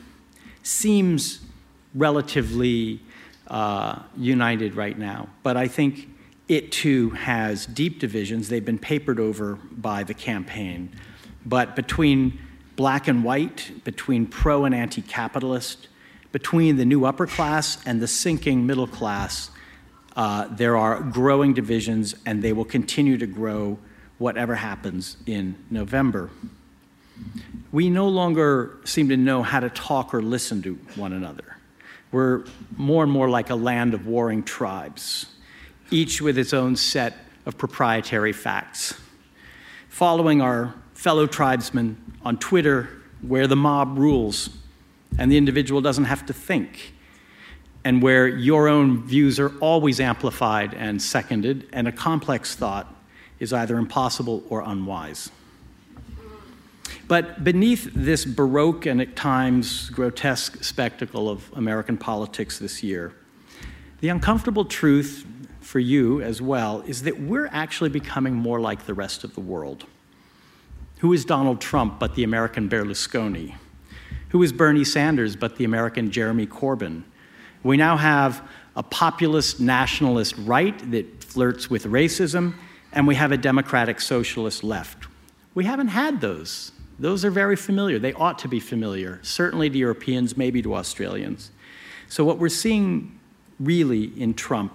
[0.62, 1.40] seems
[1.94, 3.00] relatively
[3.48, 6.08] uh, united right now, but I think
[6.48, 8.48] it too has deep divisions.
[8.48, 10.90] They've been papered over by the campaign.
[11.44, 12.38] But between
[12.76, 15.88] black and white, between pro and anti capitalist,
[16.32, 19.50] between the new upper class and the sinking middle class,
[20.16, 23.78] uh, there are growing divisions, and they will continue to grow
[24.18, 26.30] whatever happens in November.
[27.70, 31.58] We no longer seem to know how to talk or listen to one another.
[32.12, 32.44] We're
[32.76, 35.26] more and more like a land of warring tribes,
[35.90, 38.98] each with its own set of proprietary facts.
[39.90, 42.88] Following our fellow tribesmen on Twitter,
[43.20, 44.48] where the mob rules
[45.18, 46.94] and the individual doesn't have to think
[47.86, 52.92] and where your own views are always amplified and seconded, and a complex thought
[53.38, 55.30] is either impossible or unwise.
[57.06, 63.14] But beneath this baroque and at times grotesque spectacle of American politics this year,
[64.00, 65.24] the uncomfortable truth
[65.60, 69.40] for you as well is that we're actually becoming more like the rest of the
[69.40, 69.84] world.
[70.98, 73.54] Who is Donald Trump but the American Berlusconi?
[74.30, 77.04] Who is Bernie Sanders but the American Jeremy Corbyn?
[77.66, 82.54] We now have a populist nationalist right that flirts with racism,
[82.92, 85.08] and we have a democratic socialist left.
[85.54, 86.70] We haven't had those.
[87.00, 87.98] Those are very familiar.
[87.98, 91.50] They ought to be familiar, certainly to Europeans, maybe to Australians.
[92.08, 93.18] So, what we're seeing
[93.58, 94.72] really in Trump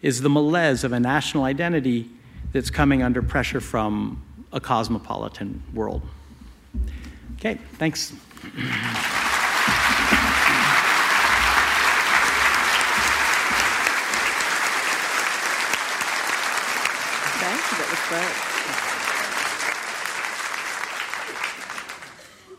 [0.00, 2.08] is the malaise of a national identity
[2.52, 6.00] that's coming under pressure from a cosmopolitan world.
[7.36, 8.14] Okay, thanks.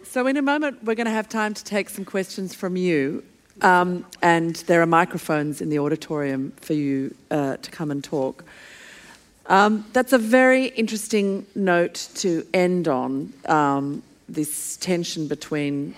[0.03, 3.23] So, in a moment, we're going to have time to take some questions from you.
[3.61, 8.45] Um, and there are microphones in the auditorium for you uh, to come and talk.
[9.47, 15.95] Um, that's a very interesting note to end on um, this tension between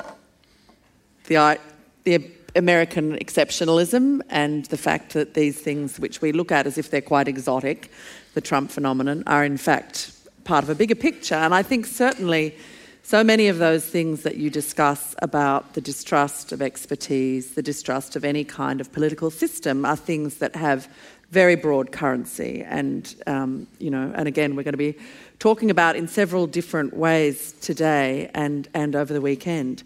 [1.26, 1.60] the,
[2.06, 6.90] the American exceptionalism and the fact that these things, which we look at as if
[6.90, 7.92] they're quite exotic,
[8.34, 10.12] the Trump phenomenon, are in fact
[10.44, 11.36] part of a bigger picture.
[11.36, 12.56] And I think certainly
[13.02, 18.16] so many of those things that you discuss about the distrust of expertise, the distrust
[18.16, 20.88] of any kind of political system, are things that have
[21.32, 22.64] very broad currency.
[22.66, 24.96] And, um, you know, and again, we're going to be
[25.40, 29.84] talking about in several different ways today and, and over the weekend.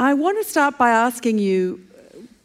[0.00, 1.84] I want to start by asking you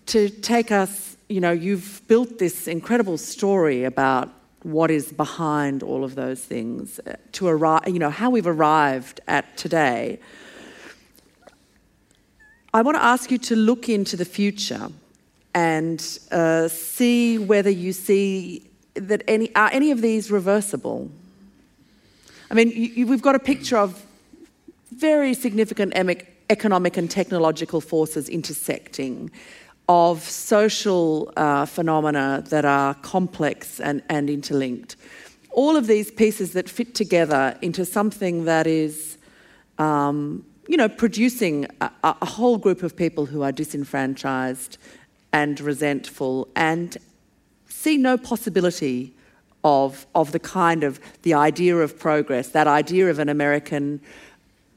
[0.07, 4.31] to take us, you know, you've built this incredible story about
[4.63, 9.21] what is behind all of those things uh, to arrive, you know, how we've arrived
[9.27, 10.19] at today.
[12.73, 14.89] I want to ask you to look into the future
[15.53, 21.11] and uh, see whether you see that any are any of these reversible.
[22.49, 24.03] I mean, you, we've got a picture of
[24.91, 25.93] very significant
[26.49, 29.31] economic and technological forces intersecting
[29.89, 34.95] of social uh, phenomena that are complex and, and interlinked.
[35.51, 39.17] All of these pieces that fit together into something that is,
[39.77, 44.77] um, you know, producing a, a whole group of people who are disenfranchised
[45.33, 46.97] and resentful and
[47.67, 49.13] see no possibility
[49.63, 54.01] of, of the kind of the idea of progress, that idea of an American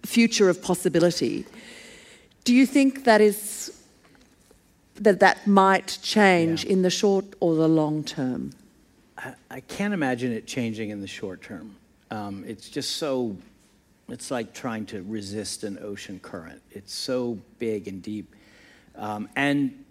[0.06, 1.44] future of possibility.
[2.44, 3.76] Do you think that is
[5.00, 6.72] that that might change yeah.
[6.72, 8.52] in the short or the long term?
[9.18, 11.76] I, I, can't imagine it changing in the short term.
[12.10, 13.36] Um, it's just so,
[14.08, 16.62] it's like trying to resist an ocean current.
[16.70, 18.34] It's so big and deep.
[18.94, 19.84] Um, and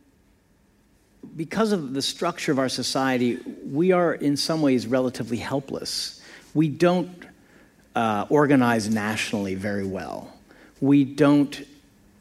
[1.36, 6.22] because of the structure of our society, we are in some ways relatively helpless.
[6.53, 7.26] We don't
[7.96, 10.32] uh, organize nationally very well.
[10.82, 11.66] We don't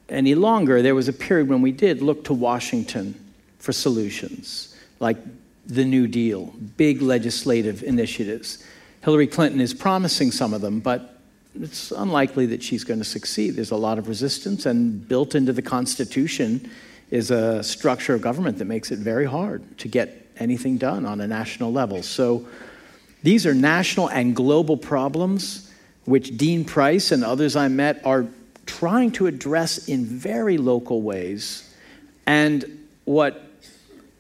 [0.09, 0.83] any longer.
[0.83, 3.15] There was a period when we did look to Washington
[3.59, 5.17] for solutions, like
[5.67, 8.65] the New Deal, big legislative initiatives.
[9.03, 11.21] Hillary Clinton is promising some of them, but
[11.59, 13.53] it's unlikely that she's going to succeed.
[13.53, 16.71] There's a lot of resistance, and built into the Constitution
[17.11, 21.21] is a structure of government that makes it very hard to get anything done on
[21.21, 22.03] a national level.
[22.03, 22.47] So
[23.23, 25.64] these are national and global problems
[26.05, 28.27] which Dean Price and others I met are
[28.67, 31.75] trying to address in very local ways.
[32.27, 33.43] And what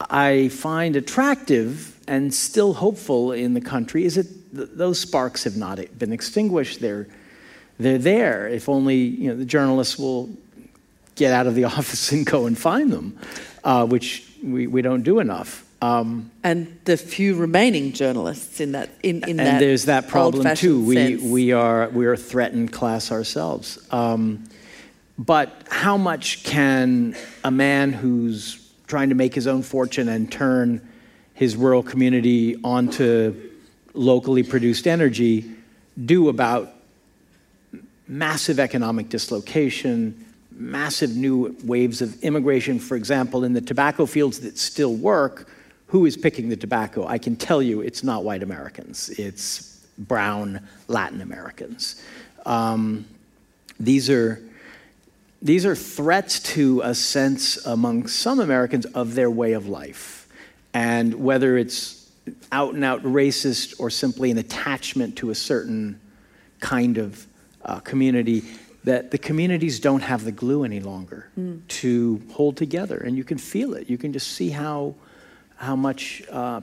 [0.01, 5.57] I find attractive and still hopeful in the country is that th- those sparks have
[5.57, 6.80] not been extinguished.
[6.80, 7.07] They're,
[7.78, 8.49] they're there.
[8.49, 10.30] If only you know, the journalists will
[11.14, 13.18] get out of the office and go and find them,
[13.62, 15.64] uh, which we, we don't do enough.
[15.85, 20.57] Um, and the few remaining journalists in that in, in and that there's that problem
[20.57, 20.82] too.
[20.82, 21.22] We sense.
[21.22, 23.87] we are we are a threatened class ourselves.
[23.91, 24.45] Um,
[25.18, 27.14] but how much can
[27.45, 30.80] a man who's trying to make his own fortune and turn
[31.35, 33.35] his rural community onto
[33.93, 35.53] locally produced energy
[36.03, 36.72] do about
[38.09, 44.57] massive economic dislocation, massive new waves of immigration, for example, in the tobacco fields that
[44.57, 45.47] still work?
[45.89, 47.07] Who is picking the tobacco?
[47.07, 52.03] I can tell you it's not white Americans, it's brown Latin Americans.
[52.47, 53.07] Um,
[53.78, 54.41] these are
[55.45, 60.26] these are threats to a sense among some Americans of their way of life.
[60.72, 62.11] And whether it's
[62.51, 66.01] out and out racist or simply an attachment to a certain
[66.61, 67.26] kind of
[67.62, 68.43] uh, community,
[68.85, 71.61] that the communities don't have the glue any longer mm.
[71.68, 72.97] to hold together.
[72.97, 73.91] And you can feel it.
[73.91, 74.95] You can just see how,
[75.57, 76.61] how much, uh,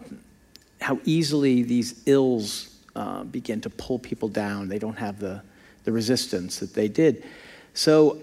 [0.82, 4.68] how easily these ills uh, begin to pull people down.
[4.68, 5.42] They don't have the,
[5.84, 7.24] the resistance that they did.
[7.74, 8.20] So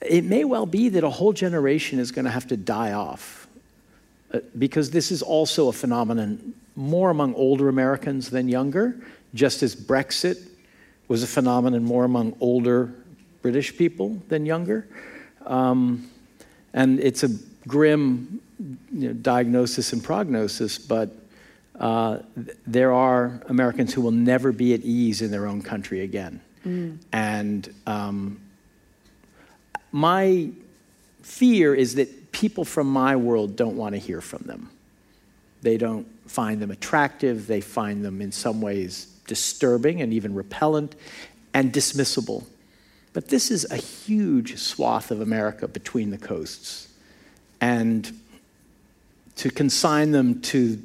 [0.00, 3.48] it may well be that a whole generation is going to have to die off
[4.32, 8.96] uh, because this is also a phenomenon more among older Americans than younger,
[9.34, 10.48] just as Brexit
[11.08, 12.92] was a phenomenon more among older
[13.42, 14.86] British people than younger.
[15.46, 16.10] Um,
[16.74, 17.30] and it's a
[17.66, 21.14] grim you know, diagnosis and prognosis, but
[21.78, 26.00] uh, th- there are Americans who will never be at ease in their own country
[26.00, 26.40] again.
[26.64, 26.98] Mm.
[27.12, 28.40] And um,
[29.92, 30.50] my
[31.22, 34.70] fear is that people from my world don't want to hear from them.
[35.62, 40.94] They don't find them attractive, they find them in some ways disturbing and even repellent
[41.52, 42.44] and dismissible.
[43.12, 46.88] But this is a huge swath of America between the coasts.
[47.60, 48.20] And
[49.36, 50.78] to consign them to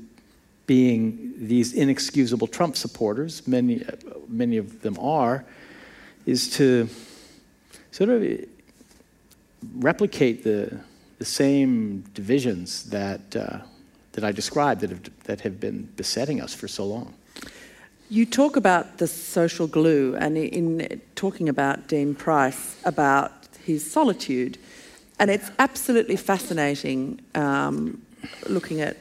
[0.67, 3.83] being these inexcusable Trump supporters, many,
[4.27, 5.43] many of them are,
[6.25, 6.87] is to
[7.91, 8.45] sort of
[9.75, 10.79] replicate the,
[11.17, 13.59] the same divisions that, uh,
[14.13, 17.13] that I described that have, that have been besetting us for so long.
[18.09, 23.31] You talk about the social glue, and in talking about Dean Price, about
[23.63, 24.57] his solitude,
[25.17, 28.01] and it's absolutely fascinating um,
[28.47, 28.97] looking at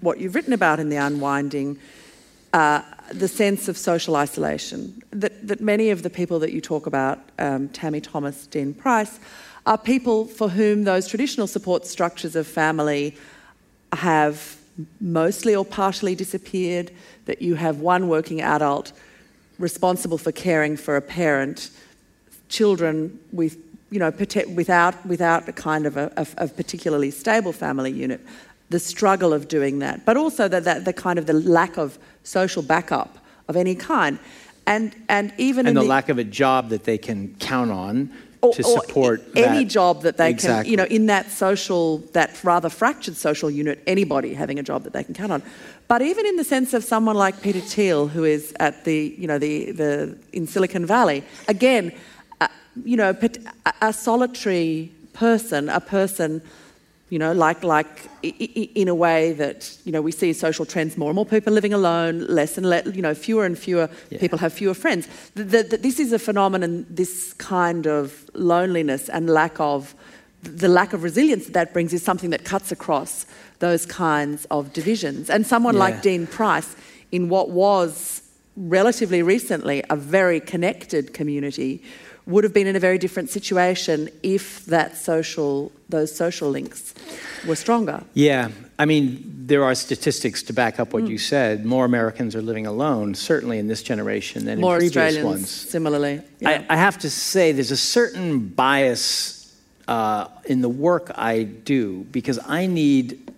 [0.00, 1.78] what you've written about in The Unwinding,
[2.52, 5.02] uh, the sense of social isolation.
[5.10, 9.18] That, that many of the people that you talk about, um, Tammy Thomas, Dean Price,
[9.66, 13.16] are people for whom those traditional support structures of family
[13.92, 14.56] have
[15.00, 16.90] mostly or partially disappeared,
[17.26, 18.92] that you have one working adult
[19.58, 21.70] responsible for caring for a parent,
[22.48, 23.63] children with
[23.94, 24.12] you know,
[24.56, 28.20] without, without a kind of a, a, a, particularly stable family unit,
[28.70, 31.96] the struggle of doing that, but also the, the, the, kind of the lack of
[32.24, 34.18] social backup of any kind.
[34.66, 38.12] And, and even and the, the, lack of a job that they can count on
[38.40, 39.70] or, to support any that.
[39.70, 40.64] job that they exactly.
[40.64, 44.82] can, you know, in that social, that rather fractured social unit, anybody having a job
[44.82, 45.40] that they can count on.
[45.86, 49.28] But even in the sense of someone like Peter Thiel, who is at the, you
[49.28, 51.92] know, the, the in Silicon Valley, again,
[52.84, 53.16] you know,
[53.80, 56.42] a solitary person, a person
[57.10, 61.10] you know, like, like in a way that, you know, we see social trends, more
[61.10, 64.18] and more people living alone, less and less, you know, fewer and fewer yeah.
[64.18, 65.06] people have fewer friends.
[65.34, 69.94] The, the, this is a phenomenon, this kind of loneliness and lack of,
[70.42, 73.26] the lack of resilience that, that brings is something that cuts across
[73.60, 75.30] those kinds of divisions.
[75.30, 75.80] And someone yeah.
[75.80, 76.74] like Dean Price,
[77.12, 78.22] in what was
[78.56, 81.82] relatively recently a very connected community,
[82.26, 86.94] would have been in a very different situation if that social, those social links
[87.46, 88.02] were stronger.
[88.14, 91.10] Yeah, I mean, there are statistics to back up what mm.
[91.10, 91.66] you said.
[91.66, 95.50] More Americans are living alone, certainly in this generation than More in previous Australians, ones.
[95.50, 96.64] Similarly, yeah.
[96.68, 99.54] I, I, have to say, there's a certain bias
[99.86, 103.32] uh, in the work I do because I need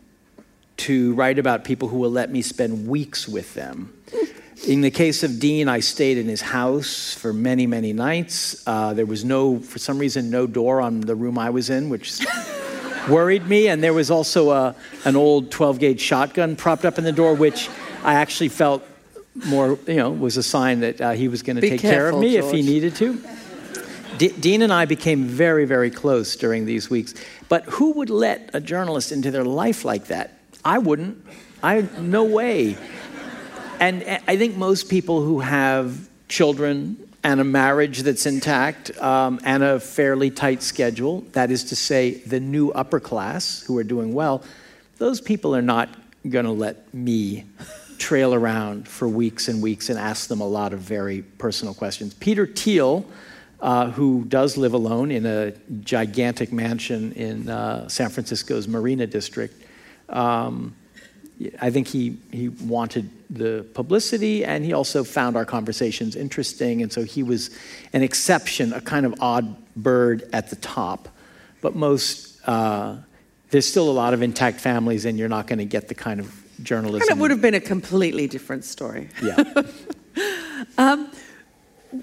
[0.79, 3.93] to write about people who will let me spend weeks with them.
[4.65, 8.67] In the case of Dean, I stayed in his house for many, many nights.
[8.67, 11.89] Uh, there was no, for some reason, no door on the room I was in,
[11.89, 12.19] which
[13.09, 13.69] worried me.
[13.69, 17.35] And there was also a, an old 12 gauge shotgun propped up in the door,
[17.35, 17.69] which
[18.03, 18.83] I actually felt
[19.47, 22.09] more, you know, was a sign that uh, he was going to take careful, care
[22.09, 22.45] of me George.
[22.47, 23.23] if he needed to.
[24.19, 27.15] D- Dean and I became very, very close during these weeks.
[27.49, 30.39] But who would let a journalist into their life like that?
[30.65, 31.25] I wouldn't.
[31.63, 32.77] I no way.
[33.81, 39.63] And I think most people who have children and a marriage that's intact um, and
[39.63, 44.15] a fairly tight schedule, that is to say, the new upper class who are doing
[44.15, 44.43] well,
[44.99, 45.89] those people are not
[46.29, 47.45] going to let me
[47.99, 52.15] trail around for weeks and weeks and ask them a lot of very personal questions.
[52.15, 53.05] Peter Thiel,
[53.61, 59.55] uh, who does live alone in a gigantic mansion in uh, San Francisco's Marina District,
[60.09, 60.75] um,
[61.61, 66.83] I think he, he wanted the publicity and he also found our conversations interesting.
[66.83, 67.51] And so he was
[67.93, 71.09] an exception, a kind of odd bird at the top.
[71.61, 72.97] But most, uh,
[73.51, 76.21] there's still a lot of intact families and you're not going to get the kind
[76.21, 77.07] of journalism.
[77.09, 79.11] And it would have been a completely different story.
[79.23, 79.43] Yeah.
[80.79, 81.11] um,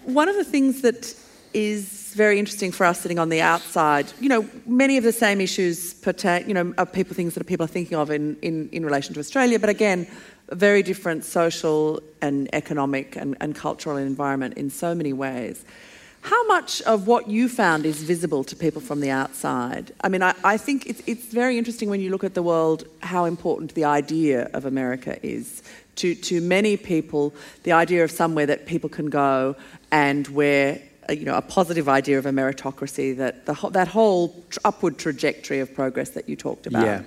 [0.04, 1.16] one of the things that
[1.54, 4.12] is very interesting for us sitting on the outside.
[4.20, 7.64] You know, many of the same issues pertain, you know, are people things that people
[7.64, 10.08] are thinking of in, in, in relation to Australia, but again,
[10.50, 15.66] a very different social and economic and, and cultural environment in so many ways.
[16.22, 19.92] How much of what you found is visible to people from the outside?
[20.02, 22.86] I mean, I, I think it's, it's very interesting when you look at the world
[23.02, 25.62] how important the idea of America is.
[25.98, 27.34] To, to many people,
[27.64, 29.56] the idea of somewhere that people can go
[29.92, 34.44] and where a, you know, a positive idea of a meritocracy, that, the, that whole
[34.64, 36.86] upward trajectory of progress that you talked about.
[36.86, 37.04] Yeah.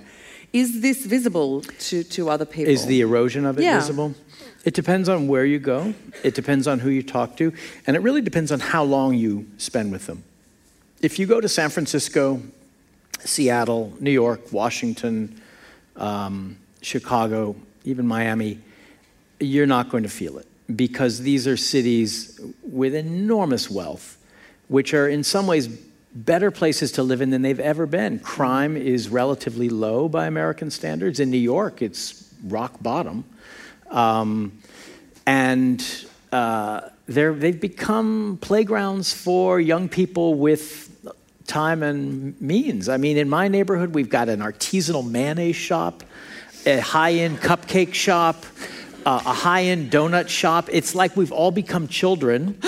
[0.52, 2.72] Is this visible to, to other people?
[2.72, 3.78] Is the erosion of it yeah.
[3.78, 4.14] visible?
[4.64, 5.94] It depends on where you go,
[6.24, 7.52] it depends on who you talk to,
[7.86, 10.24] and it really depends on how long you spend with them.
[11.02, 12.42] If you go to San Francisco,
[13.20, 15.40] Seattle, New York, Washington,
[15.96, 18.58] um, Chicago, even Miami,
[19.38, 24.18] you're not going to feel it because these are cities with enormous wealth,
[24.68, 25.68] which are in some ways
[26.14, 28.18] better places to live in than they've ever been.
[28.18, 31.20] Crime is relatively low by American standards.
[31.20, 33.24] In New York, it's rock bottom.
[33.90, 34.58] Um,
[35.26, 35.84] and
[36.32, 40.90] uh, they've become playgrounds for young people with
[41.46, 42.88] time and means.
[42.88, 46.02] I mean, in my neighborhood, we've got an artisanal mayonnaise shop,
[46.64, 48.44] a high end cupcake shop
[49.06, 50.68] uh, a high end donut shop.
[50.70, 52.58] It's like we've all become children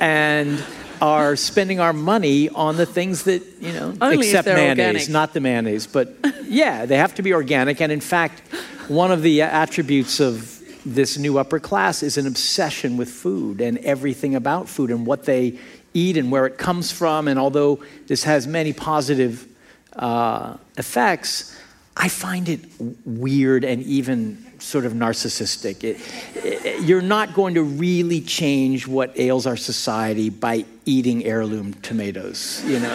[0.00, 0.62] and
[1.00, 5.08] are spending our money on the things that, you know, Only except mayonnaise, organic.
[5.08, 5.86] not the mayonnaise.
[5.86, 7.80] But yeah, they have to be organic.
[7.80, 8.40] And in fact,
[8.88, 10.52] one of the attributes of
[10.84, 15.24] this new upper class is an obsession with food and everything about food and what
[15.24, 15.58] they
[15.94, 17.28] eat and where it comes from.
[17.28, 19.46] And although this has many positive
[19.94, 21.56] uh, effects,
[21.96, 22.60] I find it
[23.04, 25.84] weird and even sort of narcissistic.
[25.84, 26.00] It,
[26.34, 32.62] it, you're not going to really change what ails our society by eating heirloom tomatoes,
[32.66, 32.94] you know.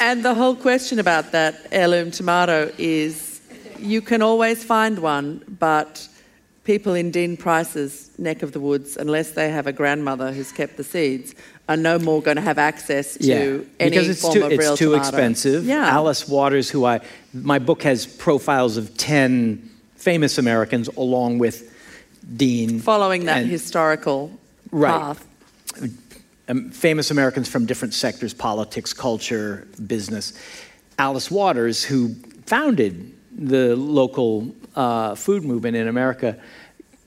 [0.00, 3.40] and the whole question about that heirloom tomato is
[3.78, 6.06] you can always find one, but
[6.64, 10.76] people in Dean Price's neck of the woods, unless they have a grandmother who's kept
[10.76, 11.34] the seeds,
[11.70, 13.36] are no more going to have access to yeah,
[13.78, 15.02] any because it's form too, of it's real too tomato.
[15.02, 15.64] expensive.
[15.64, 15.86] Yeah.
[15.86, 17.00] Alice Waters, who I,
[17.32, 21.72] my book has profiles of 10 famous Americans along with
[22.36, 22.80] Dean.
[22.80, 24.32] Following that and, historical
[24.72, 24.90] right.
[24.90, 25.26] path.
[26.48, 30.32] Um, famous Americans from different sectors politics, culture, business.
[30.98, 32.16] Alice Waters, who
[32.46, 36.36] founded the local uh, food movement in America,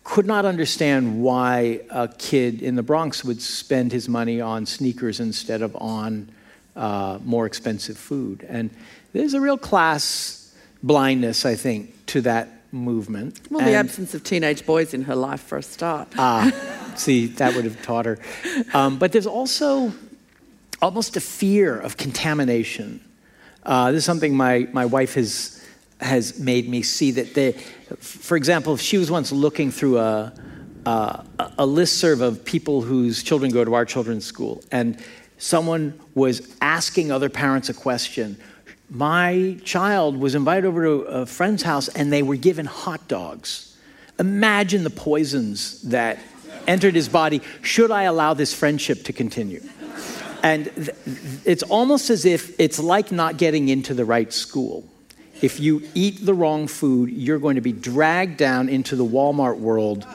[0.03, 5.19] could not understand why a kid in the Bronx would spend his money on sneakers
[5.19, 6.29] instead of on
[6.75, 8.45] uh, more expensive food.
[8.49, 8.69] And
[9.13, 13.39] there's a real class blindness, I think, to that movement.
[13.49, 16.09] Well, and, the absence of teenage boys in her life for a start.
[16.17, 16.51] Ah,
[16.95, 18.19] see, that would have taught her.
[18.73, 19.93] Um, but there's also
[20.81, 22.99] almost a fear of contamination.
[23.63, 25.62] Uh, this is something my, my wife has
[26.03, 27.53] has made me see that they,
[27.97, 30.33] for example, if she was once looking through a,
[30.85, 35.01] a listserv of people whose children go to our children's school, and
[35.37, 38.37] someone was asking other parents a question.
[38.89, 43.75] My child was invited over to a friend's house and they were given hot dogs.
[44.19, 46.19] Imagine the poisons that
[46.67, 47.41] entered his body.
[47.61, 49.61] Should I allow this friendship to continue?
[50.43, 50.89] And th-
[51.45, 54.87] it's almost as if it's like not getting into the right school.
[55.43, 59.59] If you eat the wrong food, you're going to be dragged down into the Walmart
[59.59, 60.05] world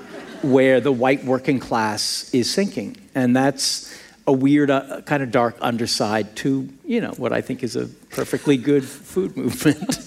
[0.41, 2.97] where the white working class is sinking.
[3.14, 3.95] And that's
[4.26, 7.89] a weird, uh, kind of dark underside to, you know, what I think is a
[8.09, 9.99] perfectly good food movement.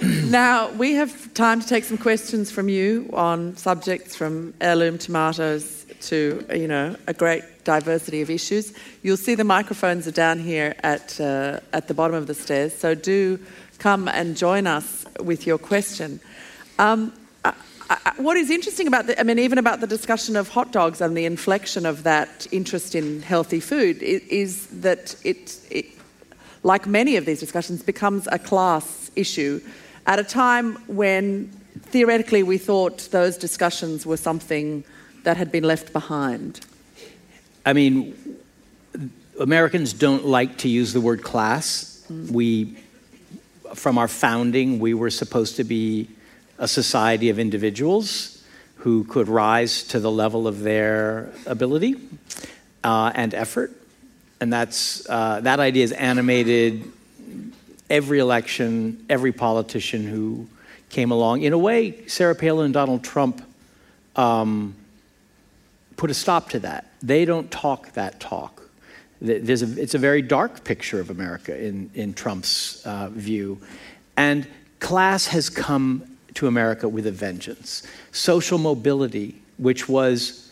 [0.30, 5.86] now, we have time to take some questions from you on subjects from heirloom tomatoes
[6.02, 8.74] to, you know, a great diversity of issues.
[9.02, 12.74] You'll see the microphones are down here at, uh, at the bottom of the stairs,
[12.74, 13.38] so do
[13.78, 16.20] come and join us with your question.
[16.78, 17.12] Um,
[18.16, 21.16] what is interesting about the, I mean, even about the discussion of hot dogs and
[21.16, 25.86] the inflection of that interest in healthy food is, is that it, it,
[26.62, 29.60] like many of these discussions, becomes a class issue
[30.06, 31.48] at a time when
[31.82, 34.84] theoretically we thought those discussions were something
[35.24, 36.60] that had been left behind.
[37.66, 38.14] I mean,
[39.40, 42.04] Americans don't like to use the word class.
[42.10, 42.30] Mm.
[42.30, 42.76] We,
[43.74, 46.08] from our founding, we were supposed to be
[46.58, 48.42] a society of individuals
[48.76, 51.96] who could rise to the level of their ability
[52.84, 53.72] uh, and effort.
[54.40, 56.84] And that's, uh, that idea has animated
[57.88, 60.48] every election, every politician who
[60.90, 61.42] came along.
[61.42, 63.42] In a way, Sarah Palin and Donald Trump
[64.16, 64.74] um,
[65.96, 66.86] put a stop to that.
[67.04, 68.62] They don't talk that talk.
[69.22, 69.34] A,
[69.82, 73.60] it's a very dark picture of America in, in Trump's uh, view.
[74.16, 74.48] And
[74.80, 77.82] class has come to America with a vengeance.
[78.10, 80.50] Social mobility, which was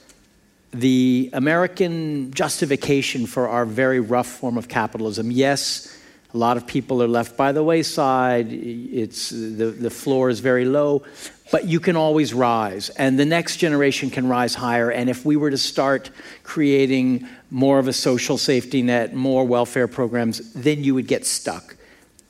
[0.73, 5.31] the American justification for our very rough form of capitalism.
[5.31, 5.97] Yes,
[6.35, 8.51] a lot of people are left by the wayside.
[8.51, 11.03] It's, the, the floor is very low,
[11.51, 14.91] but you can always rise, and the next generation can rise higher.
[14.91, 16.11] And if we were to start
[16.43, 21.77] creating more of a social safety net, more welfare programs, then you would get stuck.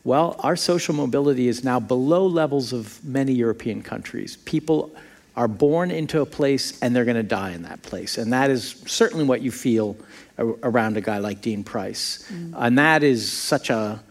[0.04, 4.36] Well, our social mobility is now below levels of many European countries.
[4.38, 4.92] People
[5.36, 8.18] are born into a place and they're going to die in that place.
[8.18, 9.96] And that is certainly what you feel
[10.38, 12.28] around a guy like Dean Price.
[12.32, 12.54] Mm.
[12.56, 14.02] And that is such a,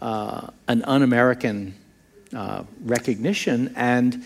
[0.00, 1.74] uh, an un American
[2.34, 4.24] uh, recognition and,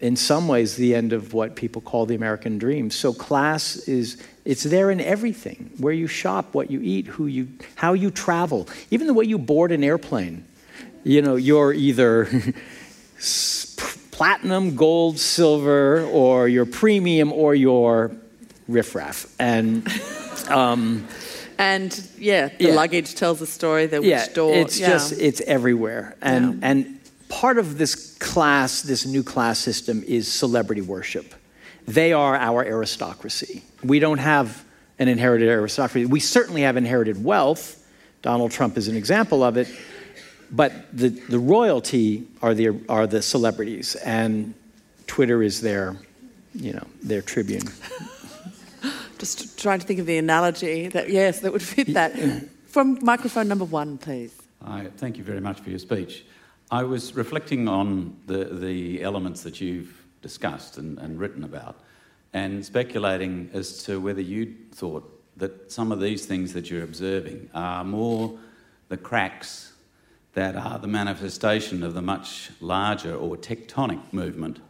[0.00, 2.90] in some ways, the end of what people call the American dream.
[2.90, 4.22] So, class is.
[4.46, 8.66] It's there in everything where you shop, what you eat, who you, how you travel,
[8.90, 10.46] even the way you board an airplane
[11.04, 12.28] you know, you're either
[14.10, 18.10] platinum, gold, silver, or you're premium, or you're
[18.68, 19.26] riffraff.
[19.38, 19.86] And
[20.50, 21.06] um,
[21.58, 22.74] and yeah, the yeah.
[22.74, 23.86] luggage tells a story.
[23.86, 24.88] The yeah, door, it's yeah.
[24.88, 26.16] just it's everywhere.
[26.22, 31.34] And and part of this class, this new class system, is celebrity worship.
[31.86, 33.62] They are our aristocracy.
[33.82, 34.64] We don't have
[34.98, 36.06] an inherited aristocracy.
[36.06, 37.76] We certainly have inherited wealth.
[38.22, 39.68] Donald Trump is an example of it
[40.50, 44.54] but the, the royalty are the, are the celebrities, and
[45.06, 45.96] Twitter is their,
[46.54, 47.62] you know, their tribune.
[49.20, 52.12] Just trying to think of the analogy that, yes, that would fit that.
[52.66, 54.34] From microphone number one, please.
[54.64, 56.24] I thank you very much for your speech.
[56.70, 61.80] I was reflecting on the, the elements that you've discussed and, and written about
[62.32, 65.04] and speculating as to whether you thought
[65.36, 68.38] that some of these things that you're observing are more
[68.88, 69.74] the cracks
[70.32, 74.60] that are the manifestation of the much larger or tectonic movement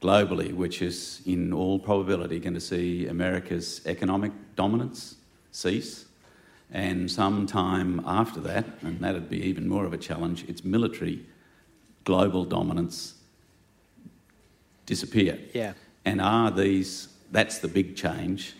[0.00, 5.16] globally, which is in all probability going to see America's economic dominance
[5.50, 6.04] cease.
[6.70, 11.24] And some time after that, and that'd be even more of a challenge, its military
[12.04, 13.14] global dominance
[14.86, 15.38] disappear.
[15.54, 15.72] Yeah.
[16.04, 18.54] And are these, that's the big change,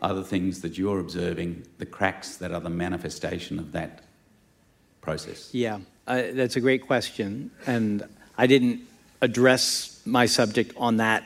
[0.00, 4.02] are the things that you're observing, the cracks that are the manifestation of that
[5.00, 5.52] process?
[5.52, 7.50] Yeah, uh, that's a great question.
[7.66, 8.04] And
[8.36, 8.80] I didn't
[9.20, 11.24] address my subject on that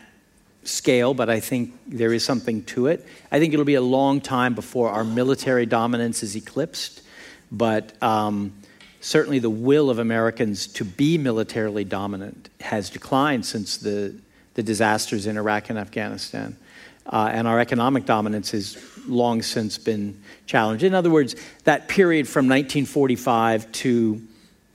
[0.65, 3.07] scale, but I think there is something to it.
[3.31, 7.03] I think it'll be a long time before our military dominance is eclipsed,
[7.51, 8.53] but um,
[9.01, 14.15] certainly the will of Americans to be militarily dominant has declined since the,
[14.55, 16.57] the disasters in Iraq and Afghanistan.
[17.05, 18.79] Uh, and our economic dominance has
[19.09, 20.85] long since been challenged.
[20.85, 24.23] In other words, that period from 1945 to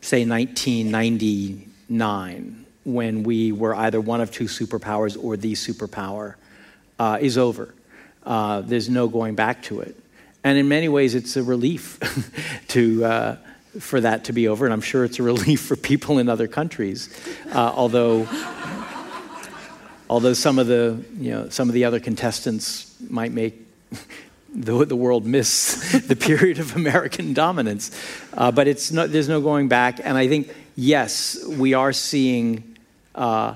[0.01, 6.35] say, 1999, when we were either one of two superpowers or the superpower,
[6.97, 7.73] uh, is over.
[8.25, 9.93] Uh, there's no going back to it.
[10.41, 11.99] And in many ways, it's a relief
[12.69, 13.35] to, uh,
[13.77, 14.63] for that to be over.
[14.63, 17.09] And I'm sure it's a relief for people in other countries.
[17.51, 18.25] Uh, although,
[20.09, 23.67] although some of the, you know, some of the other contestants might make
[24.55, 27.91] the, the world miss the period of American dominance.
[28.33, 29.99] Uh, but it's no, there's no going back.
[30.01, 32.76] And I think, yes, we are seeing
[33.17, 33.55] uh,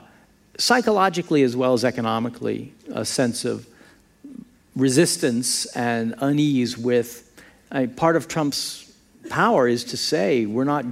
[0.58, 3.66] psychologically as well as economically a sense of
[4.76, 7.30] resistance and unease with
[7.72, 8.92] uh, part of Trump's
[9.30, 10.84] power is to say we're not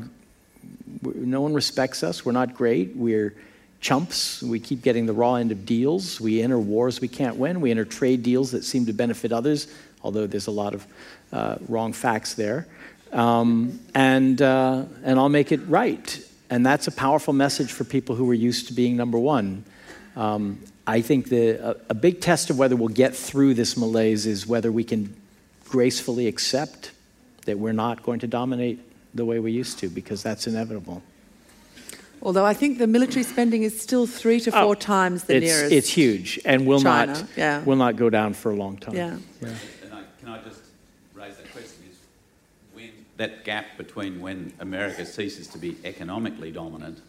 [1.04, 3.36] no one respects us we're not great we're
[3.82, 7.60] chumps we keep getting the raw end of deals we enter wars we can't win
[7.60, 9.68] we enter trade deals that seem to benefit others
[10.04, 10.86] although there's a lot of
[11.32, 12.68] uh, wrong facts there.
[13.12, 18.16] Um, and uh, and I'll make it right and that's a powerful message for people
[18.16, 19.64] who are used to being number one
[20.16, 24.26] um, I think the, a, a big test of whether we'll get through this malaise
[24.26, 25.16] is whether we can
[25.70, 26.92] gracefully accept
[27.46, 28.80] that we're not going to dominate
[29.14, 31.02] the way we used to, because that's inevitable.
[32.22, 35.46] Although I think the military spending is still three to four oh, times the it's,
[35.46, 35.72] nearest.
[35.72, 37.14] It's huge and will China.
[37.14, 37.64] not yeah.
[37.64, 38.96] will not go down for a long time.
[38.96, 39.18] Yeah.
[39.42, 39.50] yeah.
[39.94, 40.60] I, can I just
[41.14, 41.84] raise that question?
[41.90, 41.98] Is
[42.74, 47.00] when that gap between when America ceases to be economically dominant,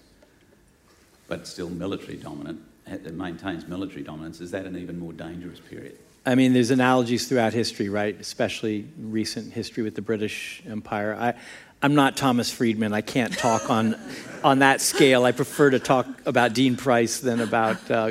[1.28, 5.96] but still military dominant, that maintains military dominance, is that an even more dangerous period?
[6.26, 8.20] I mean, there's analogies throughout history, right?
[8.20, 11.16] Especially recent history with the British Empire.
[11.18, 11.34] I,
[11.80, 12.92] I'm not Thomas Friedman.
[12.92, 13.94] I can't talk on,
[14.44, 15.24] on that scale.
[15.24, 18.06] I prefer to talk about Dean Price than about uh,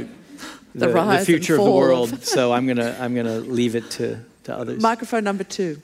[0.74, 2.24] the, the, the, future of the world.
[2.24, 4.82] so I'm going to I'm gonna leave it to, to others.
[4.82, 5.82] Microphone number two.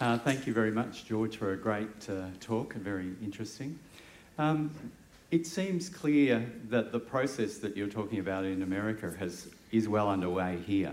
[0.00, 3.78] Uh, thank you very much, George, for a great uh, talk and very interesting.
[4.38, 4.74] Um,
[5.30, 10.08] it seems clear that the process that you're talking about in America has, is well
[10.08, 10.92] underway here.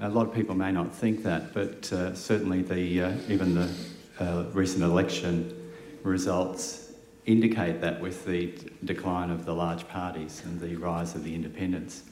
[0.00, 3.74] A lot of people may not think that, but uh, certainly the, uh, even the
[4.20, 5.72] uh, recent election
[6.02, 6.92] results
[7.24, 8.52] indicate that with the
[8.84, 12.02] decline of the large parties and the rise of the independents.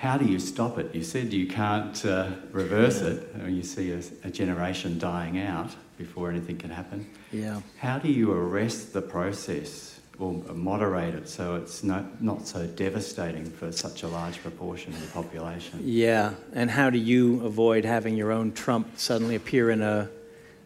[0.00, 0.94] How do you stop it?
[0.94, 5.74] You said you can't uh, reverse it, or you see a, a generation dying out
[5.96, 7.08] before anything can happen.
[7.32, 7.60] Yeah.
[7.78, 13.44] How do you arrest the process or moderate it so it's not, not so devastating
[13.44, 15.80] for such a large proportion of the population.
[15.84, 20.10] Yeah, and how do you avoid having your own Trump suddenly appear in a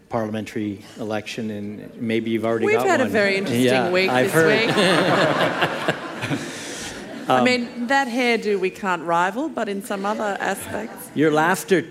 [0.09, 3.09] parliamentary election and maybe you've already We've got had one.
[3.09, 5.87] a very interesting yeah, week I've this heard.
[5.89, 5.97] week.
[7.39, 11.11] um, I mean, that hairdo we can't rival, but in some other aspects.
[11.15, 11.85] Your laughter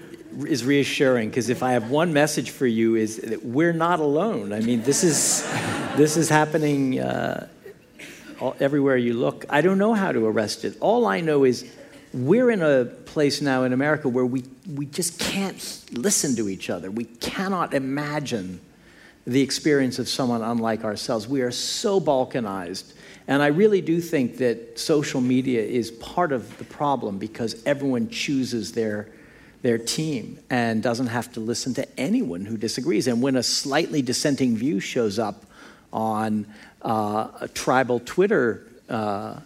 [0.48, 4.54] is reassuring because if I have one message for you is that we're not alone.
[4.54, 5.44] I mean, this is
[5.98, 7.48] this is happening uh,
[8.40, 9.46] all, everywhere you look.
[9.50, 10.78] I don't know how to arrest it.
[10.80, 11.70] All I know is
[12.14, 16.70] we're in a place now in America where we we just can't listen to each
[16.70, 16.90] other.
[16.92, 18.62] We cannot imagine
[19.26, 21.28] the experience of someone unlike ourselves.
[21.28, 22.94] We are so balkanized.
[23.32, 28.10] And I really do think that social media is part of the problem because everyone
[28.10, 29.08] chooses their
[29.62, 33.08] their team and doesn't have to listen to anyone who disagrees.
[33.08, 35.46] And when a slightly dissenting view shows up
[35.94, 36.46] on
[36.82, 39.40] uh, a tribal Twitter uh,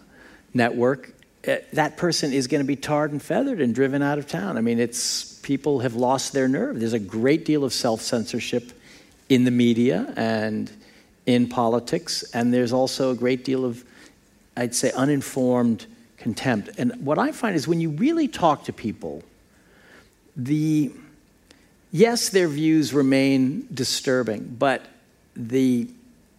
[0.52, 1.12] network,
[1.46, 4.56] uh, that person is going to be tarred and feathered and driven out of town.
[4.56, 6.80] I mean, it's people have lost their nerve.
[6.80, 8.72] There's a great deal of self censorship
[9.28, 10.72] in the media and
[11.26, 13.84] in politics, and there's also a great deal of,
[14.56, 16.70] I'd say, uninformed contempt.
[16.78, 19.22] And what I find is when you really talk to people,
[20.36, 20.92] the
[21.90, 24.86] yes, their views remain disturbing, but
[25.34, 25.88] the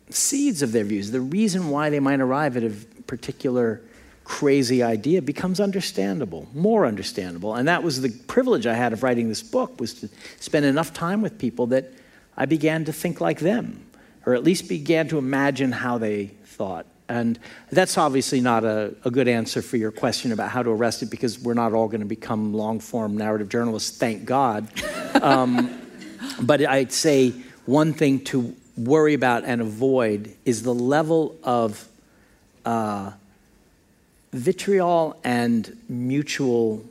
[0.09, 2.71] seeds of their views, the reason why they might arrive at a
[3.07, 3.81] particular
[4.23, 7.55] crazy idea becomes understandable, more understandable.
[7.55, 10.09] And that was the privilege I had of writing this book was to
[10.39, 11.91] spend enough time with people that
[12.35, 13.85] I began to think like them,
[14.28, 16.86] or at least began to imagine how they thought.
[17.07, 17.39] And
[17.71, 21.09] that's obviously not a, a, good answer for your question about how to arrest it
[21.09, 24.67] because we're not all going to become long form narrative journalists, thank God.
[25.21, 25.82] Um,
[26.39, 27.32] but I'd say
[27.65, 31.88] one thing to worry about and avoid is the level of
[32.65, 33.13] uh,
[34.32, 36.86] vitriol and mutual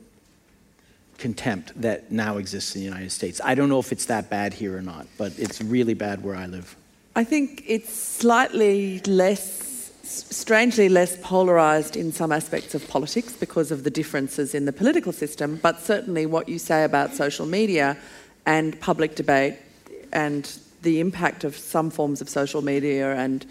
[1.19, 3.39] contempt that now exists in the United States.
[3.41, 6.35] I don't know if it's that bad here or not, but it's really bad where
[6.35, 6.75] I live.
[7.17, 9.65] I think it's slightly less
[10.03, 15.11] strangely less polarised in some aspects of politics because of the differences in the political
[15.11, 17.97] system, but certainly what you say about social media
[18.45, 19.55] and public debate
[20.13, 23.47] and the impact of some forms of social media and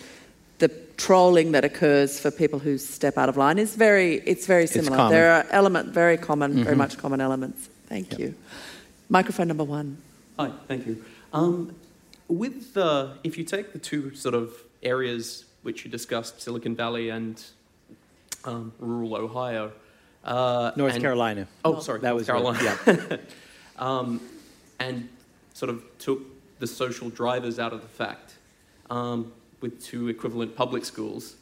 [0.58, 4.68] the trolling that occurs for people who step out of line is very it's very
[4.68, 4.96] similar.
[4.96, 6.62] It's there are element very common, mm-hmm.
[6.62, 7.68] very much common elements.
[7.88, 8.20] Thank yep.
[8.20, 8.34] you.
[9.08, 9.98] Microphone number one.
[10.38, 11.04] Hi, thank you.
[11.32, 11.74] Um,
[12.29, 14.53] with the, if you take the two sort of
[14.83, 17.43] areas which you discussed, Silicon Valley and
[18.45, 19.72] um, rural Ohio,
[20.24, 21.47] uh, North and, Carolina.
[21.64, 22.79] Oh, sorry, that was Carolina.
[22.87, 23.16] yeah.
[23.79, 24.20] um,
[24.79, 25.09] and
[25.55, 26.20] sort of took
[26.59, 28.35] the social drivers out of the fact
[28.91, 31.37] um, with two equivalent public schools.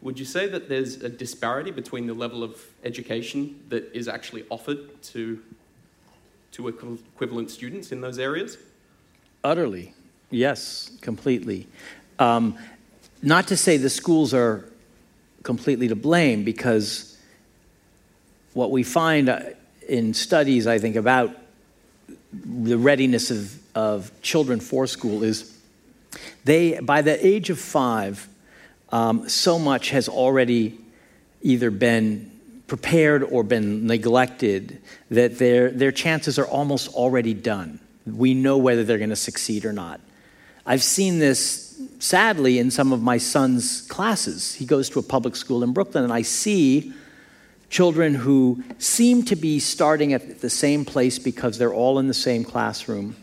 [0.00, 4.44] Would you say that there's a disparity between the level of education that is actually
[4.50, 5.40] offered to
[6.52, 8.56] to equivalent students in those areas?
[9.44, 9.94] Utterly,
[10.30, 11.66] yes, completely.
[12.18, 12.56] Um,
[13.22, 14.64] not to say the schools are
[15.42, 17.16] completely to blame, because
[18.54, 19.40] what we find uh,
[19.88, 21.30] in studies, I think, about
[22.32, 25.56] the readiness of, of children for school is
[26.44, 28.28] they, by the age of five,
[28.90, 30.78] um, so much has already
[31.42, 32.30] either been
[32.66, 37.80] prepared or been neglected that their, their chances are almost already done.
[38.06, 40.00] We know whether they're going to succeed or not.
[40.70, 44.54] I've seen this sadly in some of my son's classes.
[44.54, 46.92] He goes to a public school in Brooklyn, and I see
[47.70, 52.12] children who seem to be starting at the same place because they're all in the
[52.12, 53.16] same classroom.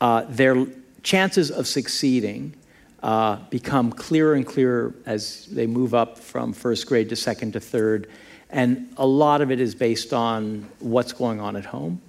[0.00, 0.66] Uh, their
[1.02, 2.54] chances of succeeding
[3.02, 7.60] uh, become clearer and clearer as they move up from first grade to second to
[7.60, 8.08] third.
[8.50, 12.00] And a lot of it is based on what's going on at home,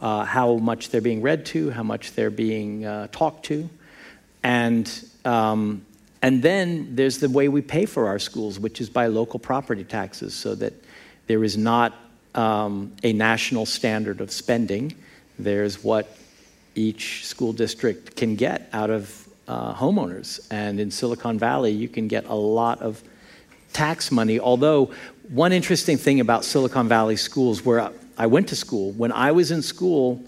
[0.00, 3.70] uh, how much they're being read to, how much they're being uh, talked to.
[4.42, 4.90] And,
[5.24, 5.84] um,
[6.22, 9.84] and then there's the way we pay for our schools, which is by local property
[9.84, 10.72] taxes, so that
[11.26, 11.94] there is not
[12.34, 14.94] um, a national standard of spending.
[15.38, 16.16] There's what
[16.74, 20.46] each school district can get out of uh, homeowners.
[20.50, 23.02] And in Silicon Valley, you can get a lot of
[23.72, 24.38] tax money.
[24.38, 24.92] Although,
[25.28, 29.50] one interesting thing about Silicon Valley schools, where I went to school, when I was
[29.50, 30.22] in school,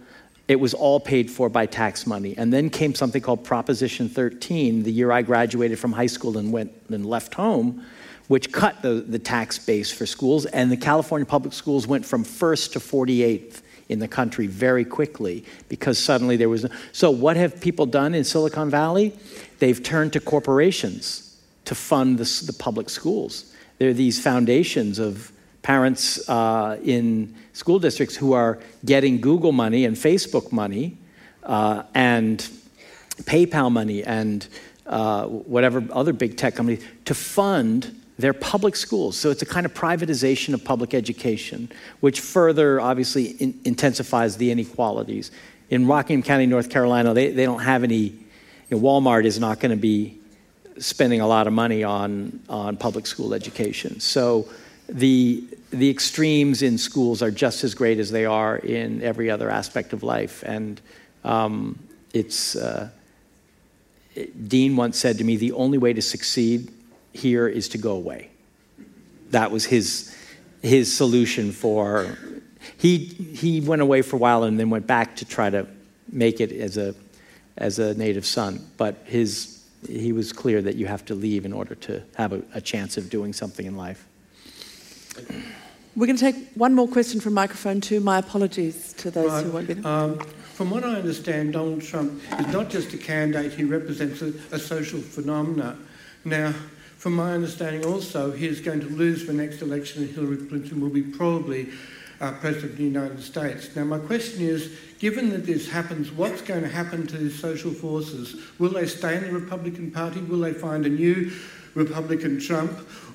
[0.49, 2.35] it was all paid for by tax money.
[2.37, 6.53] And then came something called Proposition 13, the year I graduated from high school and
[6.53, 7.85] went and left home,
[8.29, 10.47] which cut the, the tax base for schools.
[10.47, 15.45] And the California public schools went from first to 48th in the country very quickly
[15.69, 16.67] because suddenly there was.
[16.93, 19.15] So, what have people done in Silicon Valley?
[19.59, 23.53] They've turned to corporations to fund the, the public schools.
[23.79, 25.32] There are these foundations of
[25.63, 30.99] parents uh, in school districts who are getting Google money and Facebook money
[31.45, 32.49] uh, and
[33.23, 34.47] PayPal money and
[34.87, 39.17] uh, whatever other big tech company to fund their public schools.
[39.17, 44.51] So it's a kind of privatization of public education, which further obviously in, intensifies the
[44.51, 45.31] inequalities.
[45.71, 48.15] In Rockingham County, North Carolina, they, they don't have any, you
[48.71, 50.19] know, Walmart is not going to be
[50.79, 54.01] spending a lot of money on, on public school education.
[54.01, 54.49] So
[54.89, 59.49] the, the extremes in schools are just as great as they are in every other
[59.49, 60.45] aspect of life.
[60.47, 60.81] And
[61.25, 61.79] um,
[62.13, 62.91] it's, uh,
[64.47, 66.71] Dean once said to me, the only way to succeed
[67.13, 68.31] here is to go away.
[69.31, 70.15] That was his,
[70.61, 72.19] his solution for.
[72.77, 75.67] He, he went away for a while and then went back to try to
[76.11, 76.95] make it as a,
[77.57, 78.61] as a native son.
[78.77, 82.43] But his, he was clear that you have to leave in order to have a,
[82.53, 84.07] a chance of doing something in life.
[85.95, 88.01] We're going to take one more question from microphone two.
[88.01, 89.45] My apologies to those right.
[89.45, 89.87] who won't be there.
[89.87, 90.19] Um,
[90.55, 94.59] from what I understand, Donald Trump is not just a candidate, he represents a, a
[94.59, 95.77] social phenomena.
[96.25, 96.55] Now,
[96.97, 100.81] from my understanding also, he is going to lose the next election and Hillary Clinton
[100.81, 101.71] will be probably
[102.21, 103.75] uh, President of the United States.
[103.75, 107.73] Now, my question is given that this happens, what's going to happen to these social
[107.73, 108.37] forces?
[108.61, 110.21] Will they stay in the Republican Party?
[110.21, 111.33] Will they find a new
[111.75, 112.71] Republican Trump?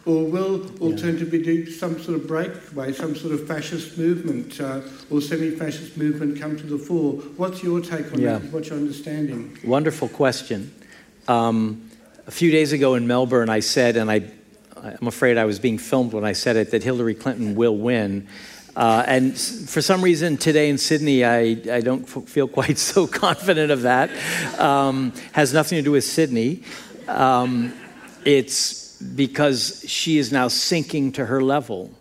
[0.06, 5.22] Or will alternatively do some sort of breakaway, some sort of fascist movement uh, or
[5.22, 7.14] semi fascist movement come to the fore?
[7.36, 8.38] What's your take on yeah.
[8.38, 8.52] that?
[8.52, 9.58] What's your understanding?
[9.64, 10.74] Wonderful question.
[11.28, 11.90] Um,
[12.26, 14.30] a few days ago in Melbourne, I said, and I,
[14.76, 18.28] I'm afraid I was being filmed when I said it, that Hillary Clinton will win.
[18.78, 23.08] Uh, and for some reason today in Sydney, I, I don't f- feel quite so
[23.08, 24.12] confident of that.
[24.60, 26.64] Um, has nothing to do with Sydney.
[27.08, 27.74] Um,
[28.24, 31.92] it's because she is now sinking to her level.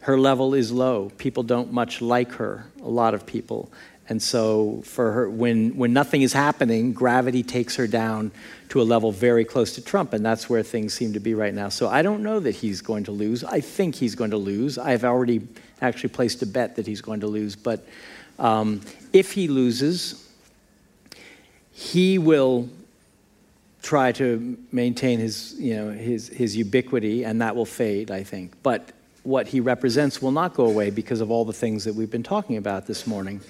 [0.00, 1.10] Her level is low.
[1.18, 3.72] People don't much like her, a lot of people.
[4.06, 8.32] And so, for her, when, when nothing is happening, gravity takes her down
[8.68, 11.54] to a level very close to Trump, and that's where things seem to be right
[11.54, 11.70] now.
[11.70, 13.44] So, I don't know that he's going to lose.
[13.44, 14.76] I think he's going to lose.
[14.76, 15.48] I've already
[15.80, 17.56] actually placed a bet that he's going to lose.
[17.56, 17.86] But
[18.38, 18.82] um,
[19.14, 20.28] if he loses,
[21.72, 22.68] he will
[23.84, 28.54] try to maintain his, you know, his, his ubiquity, and that will fade, I think.
[28.62, 28.92] But
[29.24, 32.22] what he represents will not go away because of all the things that we've been
[32.22, 33.42] talking about this morning.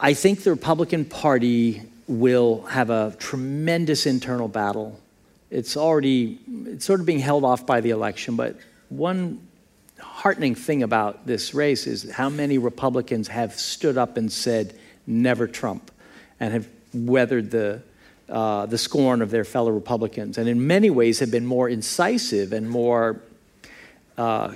[0.00, 5.00] I think the Republican Party will have a tremendous internal battle.
[5.50, 8.56] It's already it's sort of being held off by the election, but
[8.88, 9.46] one
[10.00, 15.46] heartening thing about this race is how many Republicans have stood up and said, never
[15.46, 15.92] Trump,
[16.40, 17.82] and have weathered the,
[18.32, 22.54] uh, the scorn of their fellow Republicans, and in many ways have been more incisive
[22.54, 23.20] and more
[24.16, 24.54] uh,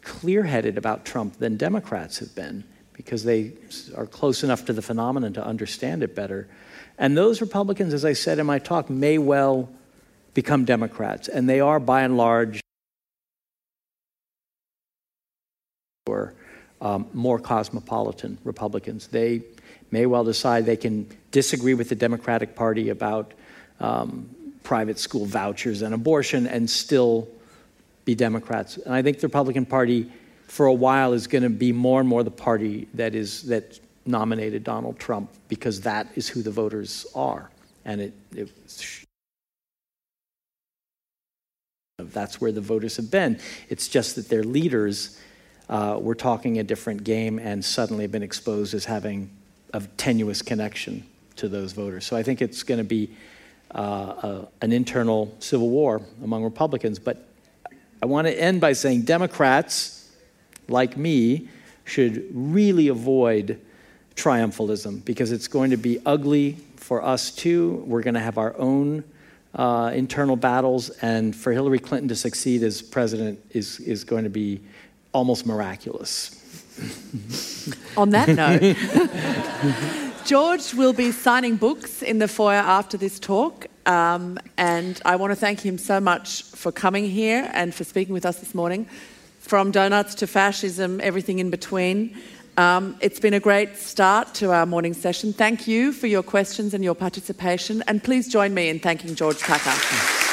[0.00, 2.64] clear headed about Trump than Democrats have been
[2.94, 3.52] because they
[3.94, 6.48] are close enough to the phenomenon to understand it better.
[6.96, 9.68] And those Republicans, as I said in my talk, may well
[10.32, 12.60] become Democrats, and they are by and large
[16.80, 19.08] um, more cosmopolitan Republicans.
[19.08, 19.42] They
[19.90, 23.32] may well decide they can disagree with the Democratic Party about
[23.80, 24.28] um,
[24.62, 27.28] private school vouchers and abortion and still
[28.04, 28.76] be Democrats.
[28.76, 30.10] And I think the Republican Party,
[30.46, 33.78] for a while, is going to be more and more the party that is that
[34.06, 37.50] nominated Donald Trump because that is who the voters are,
[37.84, 38.50] and it, it
[41.98, 43.38] that's where the voters have been.
[43.68, 45.18] It's just that their leaders
[45.68, 49.30] uh, were talking a different game and suddenly have been exposed as having
[49.72, 51.04] a tenuous connection
[51.36, 52.06] to those voters.
[52.06, 53.10] So I think it's going to be
[53.74, 56.98] uh, a, an internal civil war among Republicans.
[56.98, 57.28] But
[58.02, 60.10] I want to end by saying Democrats,
[60.68, 61.48] like me,
[61.84, 63.60] should really avoid
[64.14, 67.84] triumphalism because it's going to be ugly for us too.
[67.86, 69.04] We're going to have our own
[69.54, 74.30] uh, internal battles, and for Hillary Clinton to succeed as president is, is going to
[74.30, 74.60] be
[75.12, 76.34] almost miraculous.
[77.96, 78.76] On that note,
[80.24, 83.66] George will be signing books in the foyer after this talk.
[83.86, 88.12] Um, and I want to thank him so much for coming here and for speaking
[88.12, 88.86] with us this morning.
[89.40, 92.16] From donuts to fascism, everything in between.
[92.58, 95.32] Um, it's been a great start to our morning session.
[95.32, 97.82] Thank you for your questions and your participation.
[97.86, 100.27] And please join me in thanking George Packer.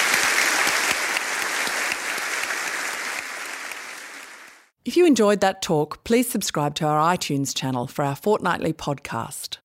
[4.85, 9.57] If you enjoyed that talk, please subscribe to our iTunes channel for our fortnightly podcast.